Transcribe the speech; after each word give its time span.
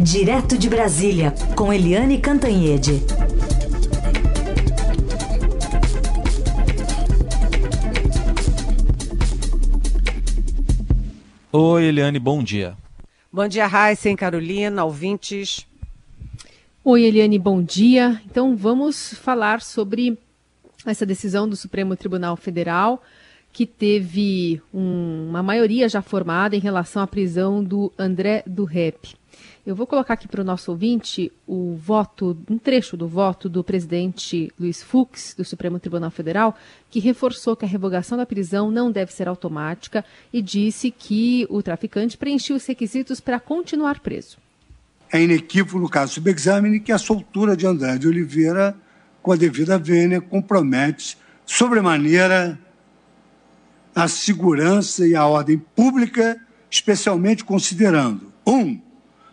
Direto 0.00 0.56
de 0.56 0.70
Brasília, 0.70 1.34
com 1.56 1.72
Eliane 1.72 2.18
Cantanhede. 2.18 3.02
Oi, 11.52 11.84
Eliane, 11.84 12.20
bom 12.20 12.42
dia. 12.44 12.76
Bom 13.32 13.48
dia, 13.48 13.66
Raíssa, 13.66 14.14
Carolina, 14.14 14.84
ouvintes. 14.84 15.66
Oi, 16.84 17.02
Eliane, 17.02 17.36
bom 17.36 17.60
dia. 17.60 18.22
Então 18.24 18.54
vamos 18.54 19.14
falar 19.14 19.60
sobre 19.60 20.16
essa 20.86 21.04
decisão 21.04 21.48
do 21.48 21.56
Supremo 21.56 21.96
Tribunal 21.96 22.36
Federal 22.36 23.02
que 23.52 23.66
teve 23.66 24.62
um, 24.72 25.26
uma 25.28 25.42
maioria 25.42 25.88
já 25.88 26.00
formada 26.00 26.54
em 26.54 26.60
relação 26.60 27.02
à 27.02 27.06
prisão 27.08 27.64
do 27.64 27.92
André 27.98 28.44
do 28.46 28.64
Rep. 28.64 29.16
Eu 29.68 29.76
vou 29.76 29.86
colocar 29.86 30.14
aqui 30.14 30.26
para 30.26 30.40
o 30.40 30.44
nosso 30.44 30.70
ouvinte 30.70 31.30
o 31.46 31.76
voto, 31.76 32.34
um 32.48 32.56
trecho 32.56 32.96
do 32.96 33.06
voto 33.06 33.50
do 33.50 33.62
presidente 33.62 34.50
Luiz 34.58 34.82
Fux, 34.82 35.34
do 35.36 35.44
Supremo 35.44 35.78
Tribunal 35.78 36.10
Federal, 36.10 36.56
que 36.88 36.98
reforçou 36.98 37.54
que 37.54 37.66
a 37.66 37.68
revogação 37.68 38.16
da 38.16 38.24
prisão 38.24 38.70
não 38.70 38.90
deve 38.90 39.12
ser 39.12 39.28
automática 39.28 40.02
e 40.32 40.40
disse 40.40 40.90
que 40.90 41.46
o 41.50 41.62
traficante 41.62 42.16
preencheu 42.16 42.56
os 42.56 42.64
requisitos 42.64 43.20
para 43.20 43.38
continuar 43.38 44.00
preso. 44.00 44.38
É 45.12 45.22
inequívoco 45.22 45.78
no 45.78 45.90
caso 45.90 46.14
subexame 46.14 46.80
que 46.80 46.90
a 46.90 46.96
soltura 46.96 47.54
de 47.54 47.66
André 47.66 47.98
de 47.98 48.08
Oliveira, 48.08 48.74
com 49.20 49.32
a 49.32 49.36
devida 49.36 49.78
vênia, 49.78 50.18
compromete 50.18 51.18
sobremaneira 51.44 52.58
a 53.94 54.08
segurança 54.08 55.06
e 55.06 55.14
a 55.14 55.26
ordem 55.26 55.58
pública, 55.58 56.40
especialmente 56.70 57.44
considerando: 57.44 58.32
um, 58.46 58.87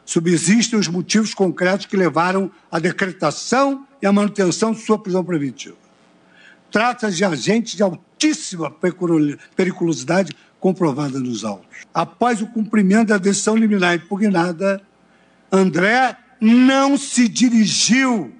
subsistem 0.05 0.79
os 0.79 0.87
motivos 0.87 1.33
concretos 1.33 1.87
que 1.87 1.97
levaram 1.97 2.51
à 2.71 2.79
decretação 2.79 3.85
e 4.01 4.05
à 4.05 4.13
manutenção 4.13 4.71
de 4.71 4.79
sua 4.81 4.99
prisão 4.99 5.23
preventiva. 5.23 5.75
Trata-se 6.71 7.17
de 7.17 7.25
agentes 7.25 7.75
de 7.75 7.83
altíssima 7.83 8.71
periculosidade 9.55 10.31
comprovada 10.59 11.19
nos 11.19 11.43
autos. 11.43 11.85
Após 11.93 12.41
o 12.41 12.47
cumprimento 12.47 13.09
da 13.09 13.17
decisão 13.17 13.55
liminar 13.55 13.95
impugnada, 13.95 14.81
André 15.51 16.17
não 16.39 16.97
se 16.97 17.27
dirigiu 17.27 18.33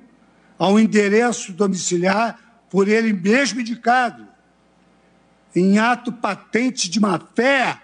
ao 0.58 0.80
endereço 0.80 1.52
domiciliar 1.54 2.40
por 2.70 2.88
ele 2.88 3.14
mesmo 3.14 3.62
indicado, 3.62 4.28
em 5.56 5.80
ato 5.80 6.12
patente 6.12 6.90
de 6.90 7.00
má-fé, 7.00 7.80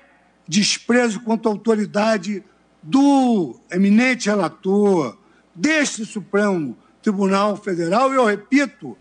desprezo 0.47 1.21
contra 1.21 1.49
a 1.49 1.53
autoridade 1.53 2.43
do 2.81 3.59
eminente 3.71 4.29
relator 4.29 5.17
deste 5.53 6.05
Supremo 6.05 6.77
Tribunal 7.01 7.57
Federal, 7.57 8.11
e 8.11 8.15
eu 8.15 8.25
repito, 8.25 8.97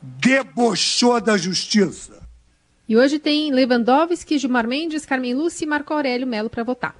debochou 0.00 1.20
da 1.20 1.36
justiça. 1.36 2.22
E 2.88 2.96
hoje 2.96 3.18
tem 3.18 3.52
Lewandowski, 3.52 4.38
Gilmar 4.38 4.66
Mendes, 4.66 5.04
Carmen 5.04 5.34
Lúcia 5.34 5.64
e 5.64 5.68
Marco 5.68 5.92
Aurélio 5.92 6.26
Melo 6.26 6.48
para 6.48 6.64
votar. 6.64 6.96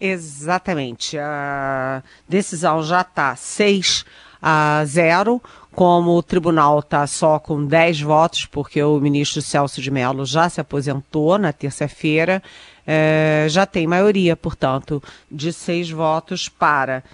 Exatamente. 0.00 1.18
A 1.18 2.02
decisão 2.28 2.82
já 2.82 3.02
está 3.02 3.36
6 3.36 4.04
a 4.42 4.82
0, 4.86 5.40
como 5.72 6.16
o 6.16 6.22
tribunal 6.22 6.80
está 6.80 7.06
só 7.06 7.38
com 7.38 7.64
10 7.64 8.00
votos, 8.00 8.46
porque 8.46 8.82
o 8.82 8.98
ministro 8.98 9.42
Celso 9.42 9.82
de 9.82 9.90
Mello 9.90 10.24
já 10.24 10.48
se 10.48 10.60
aposentou 10.60 11.38
na 11.38 11.52
terça-feira, 11.52 12.42
é, 12.92 13.46
já 13.48 13.64
tem 13.64 13.86
maioria, 13.86 14.34
portanto, 14.34 15.00
de 15.30 15.52
seis 15.52 15.88
votos 15.88 16.48
para. 16.48 17.04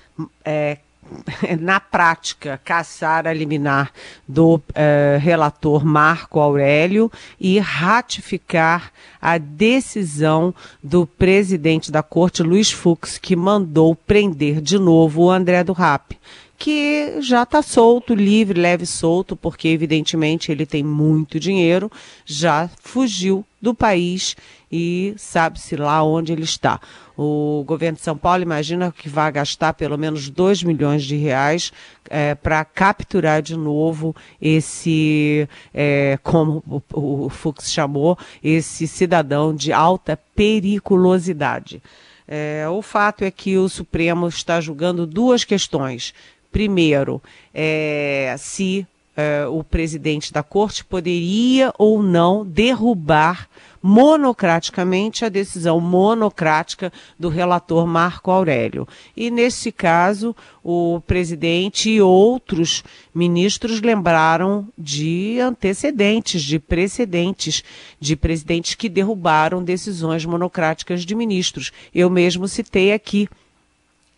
É, 0.42 0.78
na 1.60 1.78
prática, 1.78 2.58
caçar 2.64 3.26
a 3.26 3.32
liminar 3.34 3.92
do 4.26 4.58
é, 4.74 5.18
relator 5.20 5.84
Marco 5.84 6.40
Aurélio 6.40 7.12
e 7.38 7.58
ratificar 7.58 8.90
a 9.20 9.36
decisão 9.36 10.54
do 10.82 11.06
presidente 11.06 11.92
da 11.92 12.02
corte, 12.02 12.42
Luiz 12.42 12.72
Fux, 12.72 13.18
que 13.18 13.36
mandou 13.36 13.94
prender 13.94 14.62
de 14.62 14.78
novo 14.78 15.24
o 15.24 15.30
André 15.30 15.62
do 15.62 15.74
Rap 15.74 16.16
que 16.58 17.16
já 17.20 17.42
está 17.42 17.62
solto, 17.62 18.14
livre, 18.14 18.60
leve 18.60 18.86
solto, 18.86 19.36
porque 19.36 19.68
evidentemente 19.68 20.50
ele 20.50 20.66
tem 20.66 20.82
muito 20.82 21.38
dinheiro, 21.38 21.90
já 22.24 22.68
fugiu 22.82 23.44
do 23.60 23.74
país 23.74 24.36
e 24.70 25.14
sabe-se 25.16 25.76
lá 25.76 26.02
onde 26.02 26.32
ele 26.32 26.44
está. 26.44 26.80
O 27.16 27.64
governo 27.66 27.96
de 27.96 28.02
São 28.02 28.16
Paulo 28.16 28.42
imagina 28.42 28.92
que 28.92 29.08
vai 29.08 29.30
gastar 29.32 29.72
pelo 29.74 29.96
menos 29.96 30.28
2 30.28 30.62
milhões 30.62 31.04
de 31.04 31.16
reais 31.16 31.72
é, 32.10 32.34
para 32.34 32.64
capturar 32.64 33.40
de 33.40 33.56
novo 33.56 34.14
esse, 34.40 35.48
é, 35.72 36.18
como 36.22 36.62
o, 36.92 37.26
o 37.26 37.28
Fux 37.28 37.70
chamou, 37.70 38.18
esse 38.42 38.86
cidadão 38.86 39.54
de 39.54 39.72
alta 39.72 40.18
periculosidade. 40.34 41.82
É, 42.28 42.66
o 42.68 42.82
fato 42.82 43.22
é 43.22 43.30
que 43.30 43.56
o 43.56 43.68
Supremo 43.68 44.26
está 44.26 44.60
julgando 44.60 45.06
duas 45.06 45.44
questões. 45.44 46.12
Primeiro, 46.50 47.22
é, 47.54 48.34
se 48.38 48.86
é, 49.16 49.46
o 49.46 49.64
presidente 49.64 50.32
da 50.32 50.42
corte 50.42 50.84
poderia 50.84 51.72
ou 51.78 52.02
não 52.02 52.44
derrubar 52.44 53.48
monocraticamente 53.82 55.24
a 55.24 55.28
decisão 55.28 55.80
monocrática 55.80 56.92
do 57.18 57.28
relator 57.28 57.86
Marco 57.86 58.32
Aurélio. 58.32 58.86
E 59.16 59.30
nesse 59.30 59.70
caso, 59.70 60.34
o 60.62 61.00
presidente 61.06 61.88
e 61.88 62.00
outros 62.00 62.82
ministros 63.14 63.80
lembraram 63.80 64.66
de 64.76 65.38
antecedentes, 65.40 66.42
de 66.42 66.58
precedentes, 66.58 67.62
de 68.00 68.16
presidentes 68.16 68.74
que 68.74 68.88
derrubaram 68.88 69.62
decisões 69.62 70.24
monocráticas 70.24 71.06
de 71.06 71.14
ministros. 71.14 71.70
Eu 71.94 72.10
mesmo 72.10 72.48
citei 72.48 72.92
aqui 72.92 73.28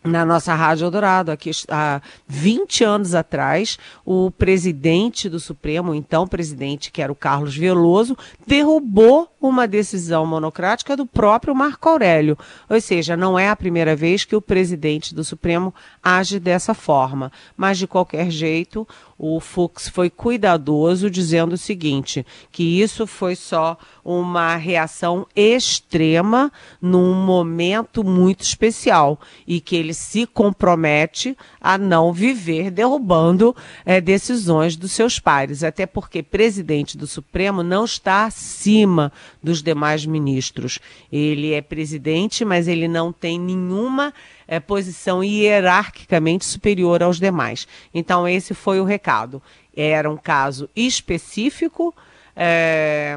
na 0.03 0.25
nossa 0.25 0.53
Rádio 0.53 0.85
Eldorado, 0.85 1.29
aqui 1.31 1.51
há 1.67 2.01
20 2.27 2.83
anos 2.83 3.13
atrás, 3.13 3.77
o 4.05 4.31
presidente 4.31 5.27
do 5.27 5.39
Supremo, 5.39 5.93
então 5.93 6.27
presidente, 6.27 6.91
que 6.91 7.01
era 7.01 7.11
o 7.11 7.15
Carlos 7.15 7.55
Veloso, 7.55 8.17
derrubou 8.47 9.29
uma 9.41 9.67
decisão 9.67 10.25
monocrática 10.25 10.95
do 10.95 11.05
próprio 11.05 11.53
Marco 11.53 11.89
Aurélio. 11.89 12.37
Ou 12.69 12.79
seja, 12.79 13.17
não 13.17 13.37
é 13.37 13.49
a 13.49 13.55
primeira 13.55 13.95
vez 13.95 14.23
que 14.23 14.35
o 14.35 14.41
presidente 14.41 15.13
do 15.13 15.23
Supremo 15.23 15.73
age 16.01 16.39
dessa 16.39 16.73
forma. 16.73 17.31
Mas, 17.57 17.77
de 17.77 17.85
qualquer 17.85 18.31
jeito, 18.31 18.87
o 19.21 19.41
Fux 19.41 19.89
foi 19.89 20.09
cuidadoso 20.09 21.11
dizendo 21.11 21.53
o 21.53 21.57
seguinte, 21.57 22.25
que 22.49 22.81
isso 22.81 23.05
foi 23.05 23.35
só 23.35 23.77
uma 24.03 24.55
reação 24.55 25.27
extrema 25.35 26.49
num 26.81 27.13
momento 27.13 28.01
muito 28.01 28.41
especial 28.43 29.19
e 29.45 29.59
que 29.59 29.75
ele 29.75 29.93
se 29.93 30.25
compromete 30.25 31.37
a 31.59 31.77
não 31.77 32.13
viver 32.13 32.71
derrubando 32.71 33.53
é, 33.85 33.99
decisões 33.99 34.77
dos 34.77 34.93
seus 34.93 35.19
pares, 35.19 35.65
até 35.65 35.85
porque 35.85 36.23
presidente 36.23 36.97
do 36.97 37.05
Supremo 37.05 37.61
não 37.61 37.83
está 37.83 38.23
acima 38.23 39.11
dos 39.43 39.61
demais 39.61 40.05
ministros. 40.05 40.79
Ele 41.11 41.51
é 41.51 41.61
presidente, 41.61 42.45
mas 42.45 42.69
ele 42.69 42.87
não 42.87 43.11
tem 43.11 43.37
nenhuma 43.37 44.13
é, 44.49 44.59
posição 44.59 45.23
hierarquicamente 45.23 46.43
superior 46.43 47.03
aos 47.03 47.19
demais. 47.19 47.67
Então, 47.93 48.27
esse 48.27 48.55
foi 48.55 48.81
o 48.81 48.83
recado. 48.83 49.41
Era 49.77 50.09
um 50.09 50.17
caso 50.17 50.67
específico. 50.75 51.93
É, 52.35 53.15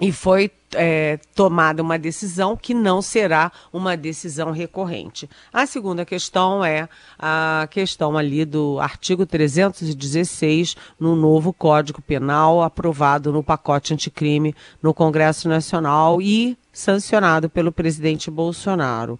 e 0.00 0.12
foi 0.12 0.50
é, 0.74 1.18
tomada 1.34 1.82
uma 1.82 1.98
decisão 1.98 2.56
que 2.56 2.72
não 2.72 3.02
será 3.02 3.50
uma 3.72 3.96
decisão 3.96 4.52
recorrente. 4.52 5.28
A 5.52 5.66
segunda 5.66 6.04
questão 6.04 6.64
é 6.64 6.88
a 7.18 7.68
questão 7.70 8.16
ali 8.16 8.44
do 8.44 8.78
artigo 8.80 9.26
316 9.26 10.76
no 10.98 11.16
novo 11.16 11.52
Código 11.52 12.00
Penal 12.00 12.62
aprovado 12.62 13.32
no 13.32 13.42
pacote 13.42 13.92
anticrime 13.92 14.54
no 14.80 14.94
Congresso 14.94 15.48
Nacional 15.48 16.22
e 16.22 16.56
sancionado 16.72 17.50
pelo 17.50 17.72
presidente 17.72 18.30
Bolsonaro. 18.30 19.18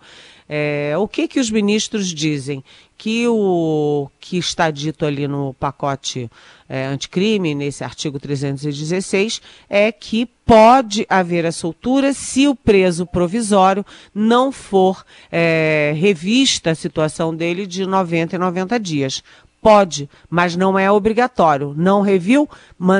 É, 0.52 0.94
o 0.98 1.06
que 1.06 1.28
que 1.28 1.38
os 1.38 1.48
ministros 1.48 2.08
dizem? 2.08 2.64
Que 2.98 3.28
o 3.28 4.10
que 4.18 4.36
está 4.36 4.68
dito 4.68 5.06
ali 5.06 5.28
no 5.28 5.54
pacote 5.54 6.28
é, 6.68 6.86
anticrime, 6.86 7.54
nesse 7.54 7.84
artigo 7.84 8.18
316, 8.18 9.40
é 9.68 9.92
que 9.92 10.26
pode 10.26 11.06
haver 11.08 11.46
a 11.46 11.52
soltura 11.52 12.12
se 12.12 12.48
o 12.48 12.56
preso 12.56 13.06
provisório 13.06 13.86
não 14.12 14.50
for 14.50 15.04
é, 15.30 15.94
revista 15.96 16.72
a 16.72 16.74
situação 16.74 17.32
dele 17.32 17.64
de 17.64 17.86
90 17.86 18.34
e 18.34 18.38
90 18.40 18.80
dias. 18.80 19.22
Pode, 19.62 20.10
mas 20.28 20.56
não 20.56 20.76
é 20.76 20.90
obrigatório. 20.90 21.74
Não 21.76 22.00
reviu, 22.00 22.48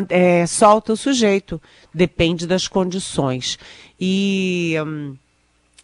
é, 0.09 0.47
solta 0.47 0.93
o 0.93 0.97
sujeito. 0.97 1.61
Depende 1.93 2.47
das 2.47 2.69
condições. 2.69 3.59
E. 4.01 4.77
Hum, 4.87 5.17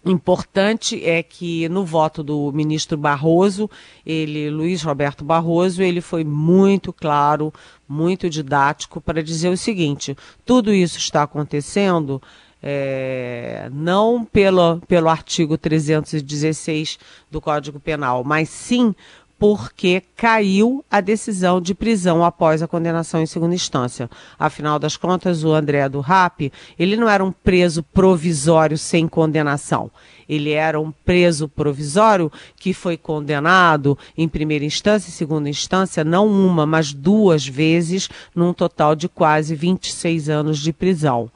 importante 0.06 1.04
é 1.04 1.22
que 1.22 1.68
no 1.68 1.84
voto 1.84 2.22
do 2.22 2.52
ministro 2.52 2.96
Barroso, 2.96 3.68
ele, 4.04 4.50
Luiz 4.50 4.82
Roberto 4.82 5.24
Barroso, 5.24 5.82
ele 5.82 6.00
foi 6.00 6.24
muito 6.24 6.92
claro, 6.92 7.52
muito 7.88 8.30
didático 8.30 9.00
para 9.00 9.22
dizer 9.22 9.48
o 9.48 9.56
seguinte: 9.56 10.16
tudo 10.44 10.72
isso 10.72 10.98
está 10.98 11.22
acontecendo 11.24 12.22
é, 12.62 13.68
não 13.72 14.24
pelo, 14.24 14.80
pelo 14.88 15.08
artigo 15.08 15.56
316 15.56 16.98
do 17.30 17.40
Código 17.40 17.78
Penal, 17.78 18.24
mas 18.24 18.48
sim 18.48 18.94
porque 19.38 20.02
caiu 20.16 20.84
a 20.90 21.00
decisão 21.00 21.60
de 21.60 21.74
prisão 21.74 22.24
após 22.24 22.62
a 22.62 22.68
condenação 22.68 23.20
em 23.20 23.26
segunda 23.26 23.54
instância. 23.54 24.08
Afinal 24.38 24.78
das 24.78 24.96
contas, 24.96 25.44
o 25.44 25.52
André 25.52 25.88
do 25.88 26.00
RAP, 26.00 26.52
ele 26.78 26.96
não 26.96 27.08
era 27.08 27.24
um 27.24 27.32
preso 27.32 27.82
provisório 27.82 28.78
sem 28.78 29.06
condenação. 29.06 29.90
Ele 30.28 30.52
era 30.52 30.80
um 30.80 30.90
preso 30.90 31.48
provisório 31.48 32.32
que 32.56 32.72
foi 32.72 32.96
condenado 32.96 33.96
em 34.16 34.26
primeira 34.26 34.64
instância 34.64 35.08
e 35.08 35.12
segunda 35.12 35.48
instância, 35.48 36.02
não 36.02 36.26
uma, 36.26 36.66
mas 36.66 36.92
duas 36.92 37.46
vezes, 37.46 38.08
num 38.34 38.52
total 38.52 38.96
de 38.96 39.08
quase 39.08 39.54
26 39.54 40.28
anos 40.28 40.58
de 40.58 40.72
prisão. 40.72 41.30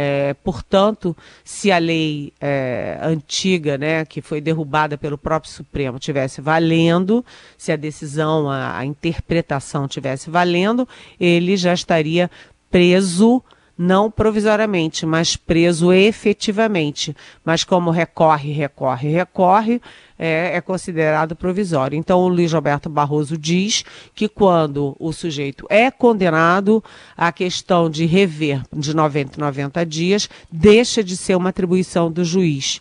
É, 0.00 0.32
portanto, 0.44 1.16
se 1.42 1.72
a 1.72 1.78
lei 1.78 2.32
é, 2.40 3.00
antiga, 3.02 3.76
né, 3.76 4.04
que 4.04 4.22
foi 4.22 4.40
derrubada 4.40 4.96
pelo 4.96 5.18
próprio 5.18 5.50
Supremo, 5.50 5.98
tivesse 5.98 6.40
valendo, 6.40 7.24
se 7.56 7.72
a 7.72 7.76
decisão, 7.76 8.48
a, 8.48 8.78
a 8.78 8.84
interpretação 8.84 9.88
tivesse 9.88 10.30
valendo, 10.30 10.86
ele 11.18 11.56
já 11.56 11.74
estaria 11.74 12.30
preso 12.70 13.42
não 13.78 14.10
provisoriamente, 14.10 15.06
mas 15.06 15.36
preso 15.36 15.92
efetivamente. 15.92 17.16
Mas 17.44 17.62
como 17.62 17.92
recorre, 17.92 18.52
recorre, 18.52 19.08
recorre, 19.08 19.80
é, 20.18 20.56
é, 20.56 20.60
considerado 20.60 21.36
provisório. 21.36 21.96
Então, 21.96 22.18
o 22.18 22.28
Luiz 22.28 22.52
Roberto 22.52 22.90
Barroso 22.90 23.38
diz 23.38 23.84
que 24.16 24.28
quando 24.28 24.96
o 24.98 25.12
sujeito 25.12 25.64
é 25.70 25.92
condenado, 25.92 26.82
a 27.16 27.30
questão 27.30 27.88
de 27.88 28.04
rever 28.04 28.62
de 28.72 28.94
90 28.94 29.38
em 29.38 29.40
90 29.40 29.86
dias 29.86 30.28
deixa 30.50 31.04
de 31.04 31.16
ser 31.16 31.36
uma 31.36 31.50
atribuição 31.50 32.10
do 32.10 32.24
juiz. 32.24 32.80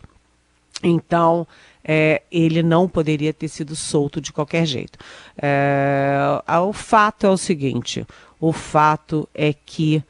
Então, 0.83 1.47
é, 1.83 2.23
ele 2.31 2.63
não 2.63 2.89
poderia 2.89 3.31
ter 3.31 3.47
sido 3.47 3.75
solto 3.75 4.19
de 4.19 4.33
qualquer 4.33 4.65
jeito. 4.65 4.97
É, 5.39 6.17
o 6.67 6.73
fato 6.73 7.25
é 7.25 7.29
o 7.29 7.37
seguinte: 7.37 8.05
o 8.39 8.51
fato 8.51 9.29
é 9.33 9.53
que 9.53 10.03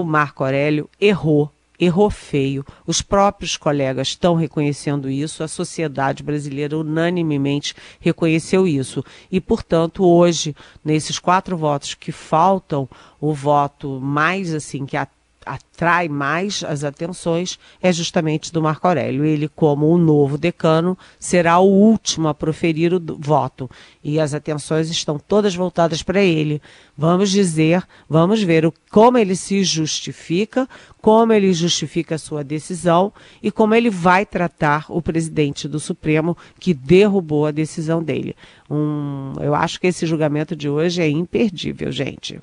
o 0.00 0.04
Marco 0.04 0.44
Aurélio 0.44 0.88
errou, 1.00 1.50
errou 1.78 2.10
feio. 2.10 2.64
Os 2.86 3.02
próprios 3.02 3.56
colegas 3.56 4.08
estão 4.08 4.34
reconhecendo 4.34 5.10
isso, 5.10 5.42
a 5.42 5.48
sociedade 5.48 6.22
brasileira 6.22 6.78
unanimemente 6.78 7.74
reconheceu 8.00 8.66
isso. 8.66 9.04
E, 9.30 9.40
portanto, 9.40 10.04
hoje, 10.04 10.54
nesses 10.84 11.18
quatro 11.18 11.56
votos 11.56 11.94
que 11.94 12.12
faltam, 12.12 12.88
o 13.20 13.32
voto 13.32 14.00
mais 14.00 14.52
assim 14.54 14.86
que 14.86 14.96
atrai 15.44 16.08
mais 16.08 16.64
as 16.64 16.84
atenções 16.84 17.58
é 17.82 17.92
justamente 17.92 18.52
do 18.52 18.62
Marco 18.62 18.86
Aurélio. 18.86 19.24
Ele, 19.24 19.48
como 19.48 19.88
o 19.88 19.98
novo 19.98 20.38
decano, 20.38 20.96
será 21.18 21.58
o 21.58 21.68
último 21.68 22.28
a 22.28 22.34
proferir 22.34 22.92
o 22.92 23.00
voto. 23.18 23.70
E 24.02 24.20
as 24.20 24.34
atenções 24.34 24.90
estão 24.90 25.18
todas 25.18 25.54
voltadas 25.54 26.02
para 26.02 26.22
ele. 26.22 26.60
Vamos 26.96 27.30
dizer, 27.30 27.82
vamos 28.08 28.42
ver 28.42 28.64
o, 28.64 28.72
como 28.90 29.18
ele 29.18 29.34
se 29.34 29.64
justifica, 29.64 30.68
como 31.00 31.32
ele 31.32 31.52
justifica 31.52 32.14
a 32.14 32.18
sua 32.18 32.44
decisão 32.44 33.12
e 33.42 33.50
como 33.50 33.74
ele 33.74 33.90
vai 33.90 34.24
tratar 34.24 34.86
o 34.88 35.02
presidente 35.02 35.66
do 35.68 35.80
Supremo 35.80 36.36
que 36.58 36.72
derrubou 36.72 37.46
a 37.46 37.50
decisão 37.50 38.02
dele. 38.02 38.36
Um, 38.70 39.32
eu 39.40 39.54
acho 39.54 39.80
que 39.80 39.86
esse 39.88 40.06
julgamento 40.06 40.54
de 40.54 40.68
hoje 40.68 41.02
é 41.02 41.08
imperdível, 41.08 41.90
gente. 41.90 42.40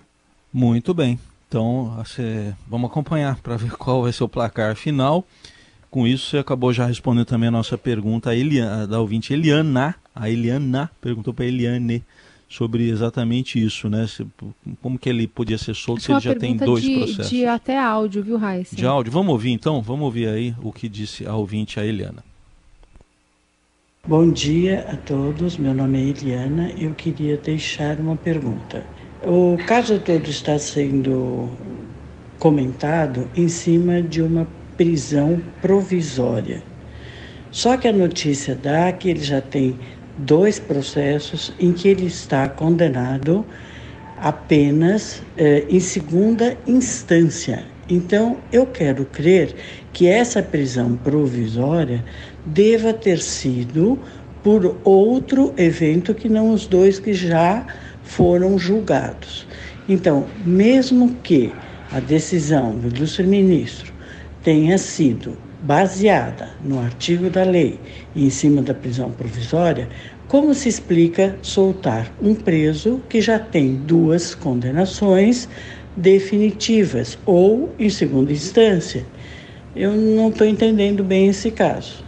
Muito 0.54 0.94
bem. 0.94 1.18
Então, 1.52 1.98
você, 1.98 2.56
vamos 2.66 2.90
acompanhar 2.90 3.36
para 3.42 3.58
ver 3.58 3.72
qual 3.76 4.04
vai 4.04 4.14
ser 4.14 4.24
o 4.24 4.30
placar 4.30 4.74
final. 4.74 5.28
Com 5.90 6.08
isso, 6.08 6.30
você 6.30 6.38
acabou 6.38 6.72
já 6.72 6.86
respondendo 6.86 7.26
também 7.26 7.50
a 7.50 7.52
nossa 7.52 7.78
pergunta 7.78 8.30
a 8.30 8.36
Eliana, 8.36 8.88
da 8.88 9.02
ouvinte 9.02 9.34
Eliana. 9.34 9.94
A 10.16 10.30
Eliana 10.30 10.90
perguntou 11.02 11.34
para 11.34 11.44
Eliane 11.44 12.02
sobre 12.48 12.88
exatamente 12.88 13.62
isso, 13.62 13.90
né? 13.90 14.08
Se, 14.08 14.26
como 14.82 14.98
que 14.98 15.10
ele 15.10 15.28
podia 15.28 15.58
ser 15.58 15.76
solto 15.76 16.02
se 16.02 16.14
ele 16.14 16.22
já 16.22 16.34
tem 16.34 16.56
dois 16.56 16.84
de, 16.84 16.96
processos? 16.96 17.30
De 17.30 17.46
até 17.46 17.78
áudio, 17.78 18.24
viu, 18.24 18.38
Raíssa? 18.38 18.74
De 18.74 18.86
áudio. 18.86 19.12
Vamos 19.12 19.34
ouvir 19.34 19.52
então? 19.52 19.82
Vamos 19.82 20.06
ouvir 20.06 20.30
aí 20.30 20.56
o 20.64 20.72
que 20.72 20.88
disse 20.88 21.28
a 21.28 21.36
ouvinte 21.36 21.82
a 21.82 21.86
Eliana. 21.86 22.24
Bom 24.08 24.32
dia 24.32 24.88
a 24.90 24.96
todos, 24.96 25.58
meu 25.58 25.74
nome 25.74 26.00
é 26.00 26.06
Eliana. 26.12 26.72
Eu 26.80 26.94
queria 26.94 27.36
deixar 27.36 28.00
uma 28.00 28.16
pergunta. 28.16 28.86
O 29.24 29.56
caso 29.68 30.00
todo 30.00 30.28
está 30.28 30.58
sendo 30.58 31.48
comentado 32.40 33.30
em 33.36 33.48
cima 33.48 34.02
de 34.02 34.20
uma 34.20 34.48
prisão 34.76 35.40
provisória. 35.62 36.64
Só 37.52 37.78
que 37.78 37.88
a 37.88 37.94
notícia 37.94 38.56
dá 38.56 38.92
que 38.92 39.12
ele 39.12 39.22
já 39.22 39.40
tem 39.40 39.78
dois 40.18 40.58
processos 40.58 41.54
em 41.60 41.72
que 41.72 41.88
ele 41.88 42.08
está 42.08 42.50
condenado 42.50 43.46
apenas 44.18 45.22
eh, 45.38 45.66
em 45.70 45.80
segunda 45.80 46.58
instância. 46.66 47.64
Então, 47.88 48.38
eu 48.52 48.66
quero 48.66 49.06
crer 49.06 49.54
que 49.94 50.08
essa 50.08 50.42
prisão 50.42 50.96
provisória 50.96 52.04
deva 52.44 52.92
ter 52.92 53.20
sido 53.20 54.00
por 54.42 54.80
outro 54.84 55.54
evento 55.58 56.16
que 56.16 56.28
não 56.28 56.52
os 56.52 56.66
dois 56.66 56.98
que 56.98 57.14
já 57.14 57.68
foram 58.12 58.60
julgados. 58.60 59.48
Então, 59.88 60.26
mesmo 60.46 61.16
que 61.24 61.54
a 61.92 62.00
decisão 62.02 62.76
do 62.76 62.94
ilustre 62.94 63.26
ministro 63.26 63.94
tenha 64.44 64.78
sido 64.78 65.38
baseada 65.62 66.50
no 66.64 66.80
artigo 66.80 67.30
da 67.30 67.44
lei 67.44 67.80
e 68.14 68.26
em 68.26 68.30
cima 68.30 68.62
da 68.62 68.74
prisão 68.74 69.12
provisória, 69.12 69.88
como 70.28 70.54
se 70.54 70.68
explica 70.68 71.38
soltar 71.42 72.12
um 72.22 72.36
preso 72.36 73.02
que 73.08 73.22
já 73.22 73.40
tem 73.40 73.76
duas 73.76 74.36
condenações 74.36 75.48
definitivas 75.96 77.18
ou 77.26 77.74
em 77.80 77.90
segunda 77.90 78.34
instância? 78.34 79.06
Eu 79.74 79.94
não 79.94 80.30
estou 80.30 80.46
entendendo 80.46 81.02
bem 81.02 81.28
esse 81.28 81.50
caso. 81.50 82.04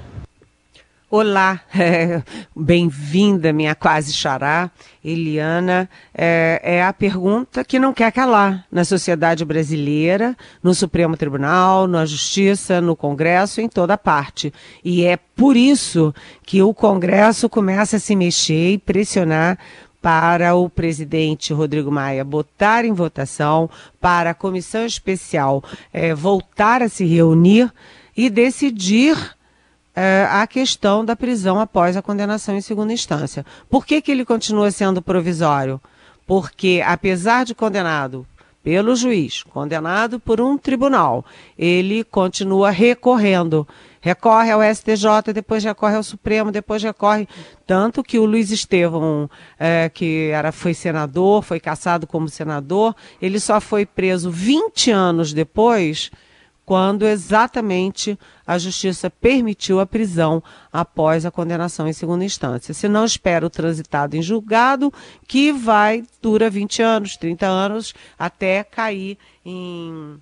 Olá, 1.15 1.61
é, 1.77 2.23
bem-vinda, 2.55 3.53
minha 3.53 3.75
quase 3.75 4.11
xará, 4.11 4.71
Eliana. 5.05 5.87
É, 6.11 6.59
é, 6.63 6.83
a 6.83 6.91
pergunta 6.91 7.63
que 7.63 7.77
não 7.77 7.93
quer 7.93 8.11
calar 8.11 8.65
na 8.71 8.83
sociedade 8.83 9.45
brasileira, 9.45 10.35
no 10.63 10.73
Supremo 10.73 11.15
Tribunal, 11.15 11.87
na 11.87 12.03
Justiça, 12.03 12.81
no 12.81 12.95
Congresso, 12.95 13.61
em 13.61 13.69
toda 13.69 13.95
parte. 13.95 14.51
E 14.83 15.05
é 15.05 15.15
por 15.15 15.55
isso 15.55 16.11
que 16.41 16.63
o 16.63 16.73
Congresso 16.73 17.47
começa 17.47 17.97
a 17.97 17.99
se 17.99 18.15
mexer 18.15 18.71
e 18.71 18.79
pressionar 18.79 19.59
para 20.01 20.55
o 20.55 20.67
presidente 20.67 21.53
Rodrigo 21.53 21.91
Maia 21.91 22.23
botar 22.23 22.85
em 22.85 22.91
votação, 22.91 23.69
para 24.01 24.31
a 24.31 24.33
comissão 24.33 24.83
especial 24.83 25.63
é, 25.93 26.11
voltar 26.15 26.81
a 26.81 26.89
se 26.89 27.05
reunir 27.05 27.71
e 28.17 28.31
decidir 28.31 29.15
é, 29.95 30.27
a 30.29 30.45
questão 30.47 31.05
da 31.05 31.15
prisão 31.15 31.59
após 31.59 31.95
a 31.95 32.01
condenação 32.01 32.55
em 32.55 32.61
segunda 32.61 32.93
instância. 32.93 33.45
Por 33.69 33.85
que, 33.85 34.01
que 34.01 34.11
ele 34.11 34.25
continua 34.25 34.71
sendo 34.71 35.01
provisório? 35.01 35.79
Porque, 36.25 36.81
apesar 36.85 37.45
de 37.45 37.53
condenado 37.53 38.25
pelo 38.63 38.95
juiz, 38.95 39.43
condenado 39.43 40.19
por 40.19 40.39
um 40.39 40.57
tribunal, 40.57 41.25
ele 41.57 42.03
continua 42.03 42.71
recorrendo. 42.71 43.67
Recorre 43.99 44.51
ao 44.51 44.61
STJ, 44.61 45.33
depois 45.33 45.63
recorre 45.63 45.95
ao 45.95 46.03
Supremo, 46.03 46.51
depois 46.51 46.81
recorre. 46.81 47.27
Tanto 47.67 48.03
que 48.03 48.17
o 48.17 48.25
Luiz 48.25 48.51
Estevão, 48.51 49.29
é, 49.59 49.89
que 49.93 50.29
era, 50.29 50.51
foi 50.51 50.73
senador, 50.73 51.41
foi 51.43 51.59
caçado 51.59 52.07
como 52.07 52.29
senador, 52.29 52.95
ele 53.21 53.39
só 53.39 53.61
foi 53.61 53.85
preso 53.85 54.31
20 54.31 54.91
anos 54.91 55.33
depois 55.33 56.09
quando 56.65 57.05
exatamente 57.05 58.17
a 58.47 58.57
justiça 58.57 59.09
permitiu 59.09 59.79
a 59.79 59.85
prisão 59.85 60.41
após 60.71 61.25
a 61.25 61.31
condenação 61.31 61.87
em 61.87 61.93
segunda 61.93 62.23
instância. 62.23 62.73
Se 62.73 62.87
não 62.87 63.03
espera 63.05 63.45
o 63.45 63.49
transitado 63.49 64.15
em 64.15 64.21
julgado, 64.21 64.91
que 65.27 65.51
vai, 65.51 66.03
dura 66.21 66.49
20 66.49 66.81
anos, 66.81 67.17
30 67.17 67.45
anos, 67.45 67.93
até 68.17 68.63
cair 68.63 69.17
em, 69.45 70.17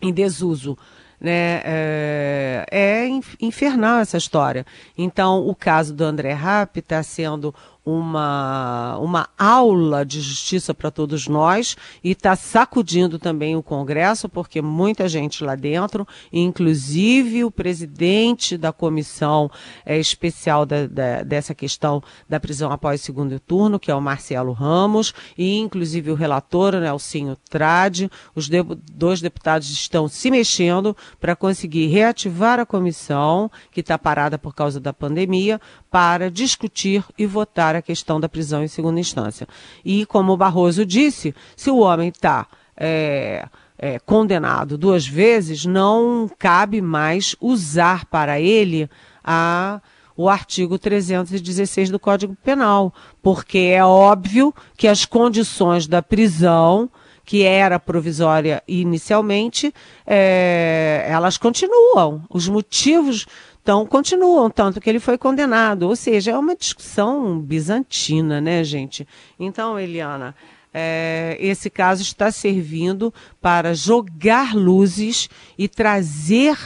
em 0.00 0.12
desuso. 0.12 0.78
Né? 1.20 1.62
É, 1.64 2.66
é 2.70 3.08
infernal 3.40 3.98
essa 3.98 4.16
história. 4.16 4.66
Então, 4.96 5.46
o 5.46 5.54
caso 5.54 5.94
do 5.94 6.04
André 6.04 6.32
Rapp 6.32 6.78
está 6.78 7.02
sendo 7.02 7.54
uma, 7.84 8.96
uma 8.98 9.28
aula 9.38 10.04
de 10.06 10.20
justiça 10.20 10.72
para 10.72 10.90
todos 10.90 11.28
nós 11.28 11.76
e 12.02 12.12
está 12.12 12.34
sacudindo 12.34 13.18
também 13.18 13.56
o 13.56 13.62
Congresso, 13.62 14.28
porque 14.28 14.62
muita 14.62 15.08
gente 15.08 15.44
lá 15.44 15.54
dentro, 15.54 16.06
inclusive 16.32 17.44
o 17.44 17.50
presidente 17.50 18.56
da 18.56 18.72
comissão 18.72 19.50
é, 19.84 19.98
especial 19.98 20.64
da, 20.64 20.86
da, 20.86 21.22
dessa 21.22 21.54
questão 21.54 22.02
da 22.28 22.40
prisão 22.40 22.72
após 22.72 23.00
o 23.00 23.04
segundo 23.04 23.38
turno, 23.38 23.78
que 23.78 23.90
é 23.90 23.94
o 23.94 24.00
Marcelo 24.00 24.52
Ramos, 24.52 25.12
e 25.36 25.58
inclusive 25.58 26.10
o 26.10 26.14
relator, 26.14 26.74
Nelsinho 26.76 27.36
Trade, 27.50 28.10
os 28.34 28.48
de, 28.48 28.62
dois 28.92 29.20
deputados 29.20 29.68
estão 29.70 30.08
se 30.08 30.30
mexendo 30.30 30.96
para 31.20 31.36
conseguir 31.36 31.88
reativar 31.88 32.58
a 32.58 32.66
comissão, 32.66 33.50
que 33.70 33.80
está 33.80 33.98
parada 33.98 34.38
por 34.38 34.54
causa 34.54 34.80
da 34.80 34.92
pandemia, 34.92 35.60
para 35.94 36.28
discutir 36.28 37.04
e 37.16 37.24
votar 37.24 37.76
a 37.76 37.80
questão 37.80 38.18
da 38.18 38.28
prisão 38.28 38.64
em 38.64 38.66
segunda 38.66 38.98
instância. 38.98 39.46
E, 39.84 40.04
como 40.06 40.32
o 40.32 40.36
Barroso 40.36 40.84
disse, 40.84 41.32
se 41.54 41.70
o 41.70 41.78
homem 41.78 42.08
está 42.08 42.48
é, 42.76 43.46
é, 43.78 44.00
condenado 44.00 44.76
duas 44.76 45.06
vezes, 45.06 45.64
não 45.64 46.28
cabe 46.36 46.80
mais 46.80 47.36
usar 47.40 48.06
para 48.06 48.40
ele 48.40 48.90
a 49.22 49.80
o 50.16 50.28
artigo 50.28 50.80
316 50.80 51.90
do 51.90 52.00
Código 52.00 52.36
Penal, 52.42 52.92
porque 53.22 53.58
é 53.58 53.84
óbvio 53.84 54.52
que 54.76 54.88
as 54.88 55.04
condições 55.04 55.86
da 55.86 56.02
prisão, 56.02 56.90
que 57.24 57.44
era 57.44 57.78
provisória 57.78 58.60
inicialmente, 58.66 59.72
é, 60.04 61.06
elas 61.08 61.38
continuam. 61.38 62.24
Os 62.28 62.48
motivos 62.48 63.26
então, 63.64 63.86
continuam, 63.86 64.50
tanto 64.50 64.78
que 64.78 64.90
ele 64.90 65.00
foi 65.00 65.16
condenado. 65.16 65.84
Ou 65.84 65.96
seja, 65.96 66.32
é 66.32 66.38
uma 66.38 66.54
discussão 66.54 67.40
bizantina, 67.40 68.38
né, 68.38 68.62
gente? 68.62 69.08
Então, 69.40 69.80
Eliana, 69.80 70.34
é, 70.70 71.38
esse 71.40 71.70
caso 71.70 72.02
está 72.02 72.30
servindo 72.30 73.12
para 73.40 73.72
jogar 73.72 74.54
luzes 74.54 75.30
e 75.56 75.66
trazer 75.66 76.58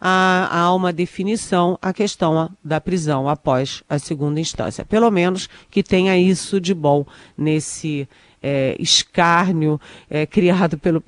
a, 0.00 0.60
a, 0.60 0.72
uma 0.72 0.92
definição 0.92 1.76
a 1.82 1.92
questão 1.92 2.48
da 2.62 2.80
prisão 2.80 3.28
após 3.28 3.82
a 3.88 3.98
segunda 3.98 4.38
instância. 4.38 4.84
Pelo 4.84 5.10
menos 5.10 5.48
que 5.68 5.82
tenha 5.82 6.16
isso 6.16 6.60
de 6.60 6.72
bom 6.72 7.04
nesse 7.36 8.08
é, 8.46 8.76
escárnio 8.78 9.80
é, 10.10 10.26
criado 10.26 10.76
pelo, 10.76 11.02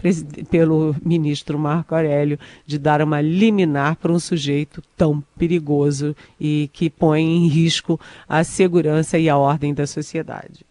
pelo 0.50 0.96
ministro 1.04 1.58
Marco 1.58 1.94
Aurélio 1.94 2.38
de 2.64 2.78
dar 2.78 3.02
uma 3.02 3.20
liminar 3.20 3.96
para 3.96 4.10
um 4.10 4.18
sujeito 4.18 4.82
tão 4.96 5.22
perigoso 5.36 6.16
e 6.40 6.70
que 6.72 6.88
põe 6.88 7.20
em 7.20 7.46
risco 7.46 8.00
a 8.26 8.42
segurança 8.42 9.18
e 9.18 9.28
a 9.28 9.36
ordem 9.36 9.74
da 9.74 9.86
sociedade. 9.86 10.64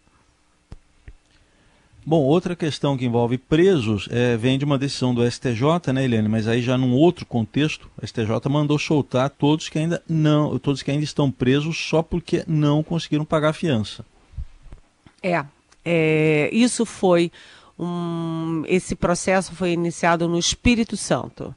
Bom, 2.04 2.22
outra 2.22 2.56
questão 2.56 2.96
que 2.96 3.04
envolve 3.04 3.38
presos 3.38 4.08
é, 4.10 4.36
vem 4.36 4.58
de 4.58 4.64
uma 4.64 4.78
decisão 4.78 5.14
do 5.14 5.28
STJ, 5.28 5.92
né, 5.92 6.04
Eliane? 6.04 6.28
Mas 6.28 6.48
aí 6.48 6.62
já 6.62 6.76
num 6.76 6.94
outro 6.94 7.26
contexto, 7.26 7.88
o 8.00 8.06
STJ 8.06 8.28
mandou 8.48 8.78
soltar 8.78 9.30
todos 9.30 9.68
que 9.68 9.78
ainda 9.78 10.02
não, 10.08 10.58
todos 10.58 10.82
que 10.82 10.90
ainda 10.90 11.04
estão 11.04 11.30
presos 11.30 11.76
só 11.76 12.02
porque 12.02 12.44
não 12.46 12.82
conseguiram 12.82 13.24
pagar 13.24 13.50
a 13.50 13.52
fiança. 13.52 14.04
É, 15.20 15.44
é, 15.88 16.50
isso 16.52 16.84
foi 16.84 17.30
um, 17.78 18.64
esse 18.66 18.96
processo 18.96 19.54
foi 19.54 19.70
iniciado 19.70 20.26
no 20.26 20.36
Espírito 20.36 20.96
Santo. 20.96 21.54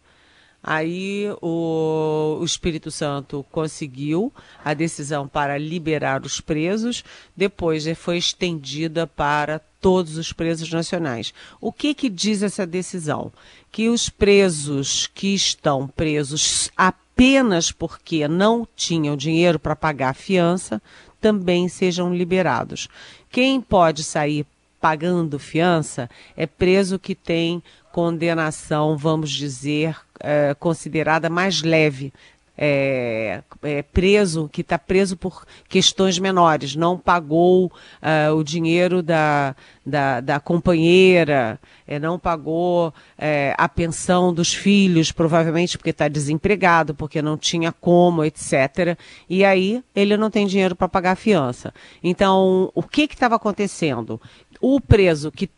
Aí 0.62 1.25
o, 1.41 2.38
o, 2.41 2.43
Espírito 2.43 2.91
Santo 2.91 3.45
conseguiu 3.50 4.31
a 4.63 4.74
decisão 4.74 5.27
para 5.27 5.57
liberar 5.57 6.21
os 6.24 6.41
presos, 6.41 7.03
depois 7.36 7.86
foi 7.98 8.17
estendida 8.17 9.07
para 9.07 9.59
todos 9.79 10.17
os 10.17 10.31
presos 10.33 10.69
nacionais. 10.69 11.33
O 11.62 11.71
que, 11.71 11.95
que 11.95 12.09
diz 12.09 12.43
essa 12.43 12.67
decisão? 12.67 13.31
Que 13.71 13.88
os 13.88 14.09
presos 14.09 15.07
que 15.07 15.33
estão 15.33 15.88
presos 15.88 16.69
apenas 16.75 17.71
porque 17.71 18.27
não 18.27 18.67
tinham 18.75 19.15
dinheiro 19.15 19.57
para 19.57 19.77
pagar 19.77 20.09
a 20.09 20.13
fiança 20.13 20.81
também 21.21 21.67
sejam 21.67 22.13
liberados. 22.13 22.88
Quem 23.29 23.62
pode 23.62 24.03
sair 24.03 24.45
pagando 24.79 25.38
fiança 25.38 26.09
é 26.36 26.48
preso 26.48 26.98
que 26.98 27.13
tem 27.13 27.62
condenação, 27.91 28.98
vamos 28.98 29.29
dizer, 29.31 29.95
é, 30.19 30.55
considerada 30.59 31.29
mais 31.29 31.62
leve. 31.62 32.13
É, 32.61 33.41
é, 33.63 33.81
preso, 33.81 34.49
que 34.51 34.59
está 34.59 34.77
preso 34.77 35.15
por 35.15 35.45
questões 35.69 36.19
menores, 36.19 36.75
não 36.75 36.97
pagou 36.97 37.67
uh, 37.67 38.35
o 38.35 38.43
dinheiro 38.43 39.01
da, 39.01 39.55
da, 39.85 40.19
da 40.19 40.39
companheira, 40.41 41.57
é, 41.87 41.97
não 41.97 42.19
pagou 42.19 42.93
é, 43.17 43.55
a 43.57 43.69
pensão 43.69 44.33
dos 44.33 44.53
filhos, 44.53 45.09
provavelmente 45.09 45.77
porque 45.77 45.91
está 45.91 46.09
desempregado, 46.09 46.93
porque 46.93 47.21
não 47.21 47.37
tinha 47.37 47.71
como, 47.71 48.25
etc. 48.25 48.97
E 49.29 49.45
aí 49.45 49.81
ele 49.95 50.17
não 50.17 50.29
tem 50.29 50.45
dinheiro 50.45 50.75
para 50.75 50.89
pagar 50.89 51.11
a 51.11 51.15
fiança. 51.15 51.73
Então, 52.03 52.71
o 52.75 52.83
que 52.83 53.03
estava 53.03 53.35
acontecendo? 53.35 54.19
O 54.59 54.81
preso 54.81 55.31
que 55.31 55.49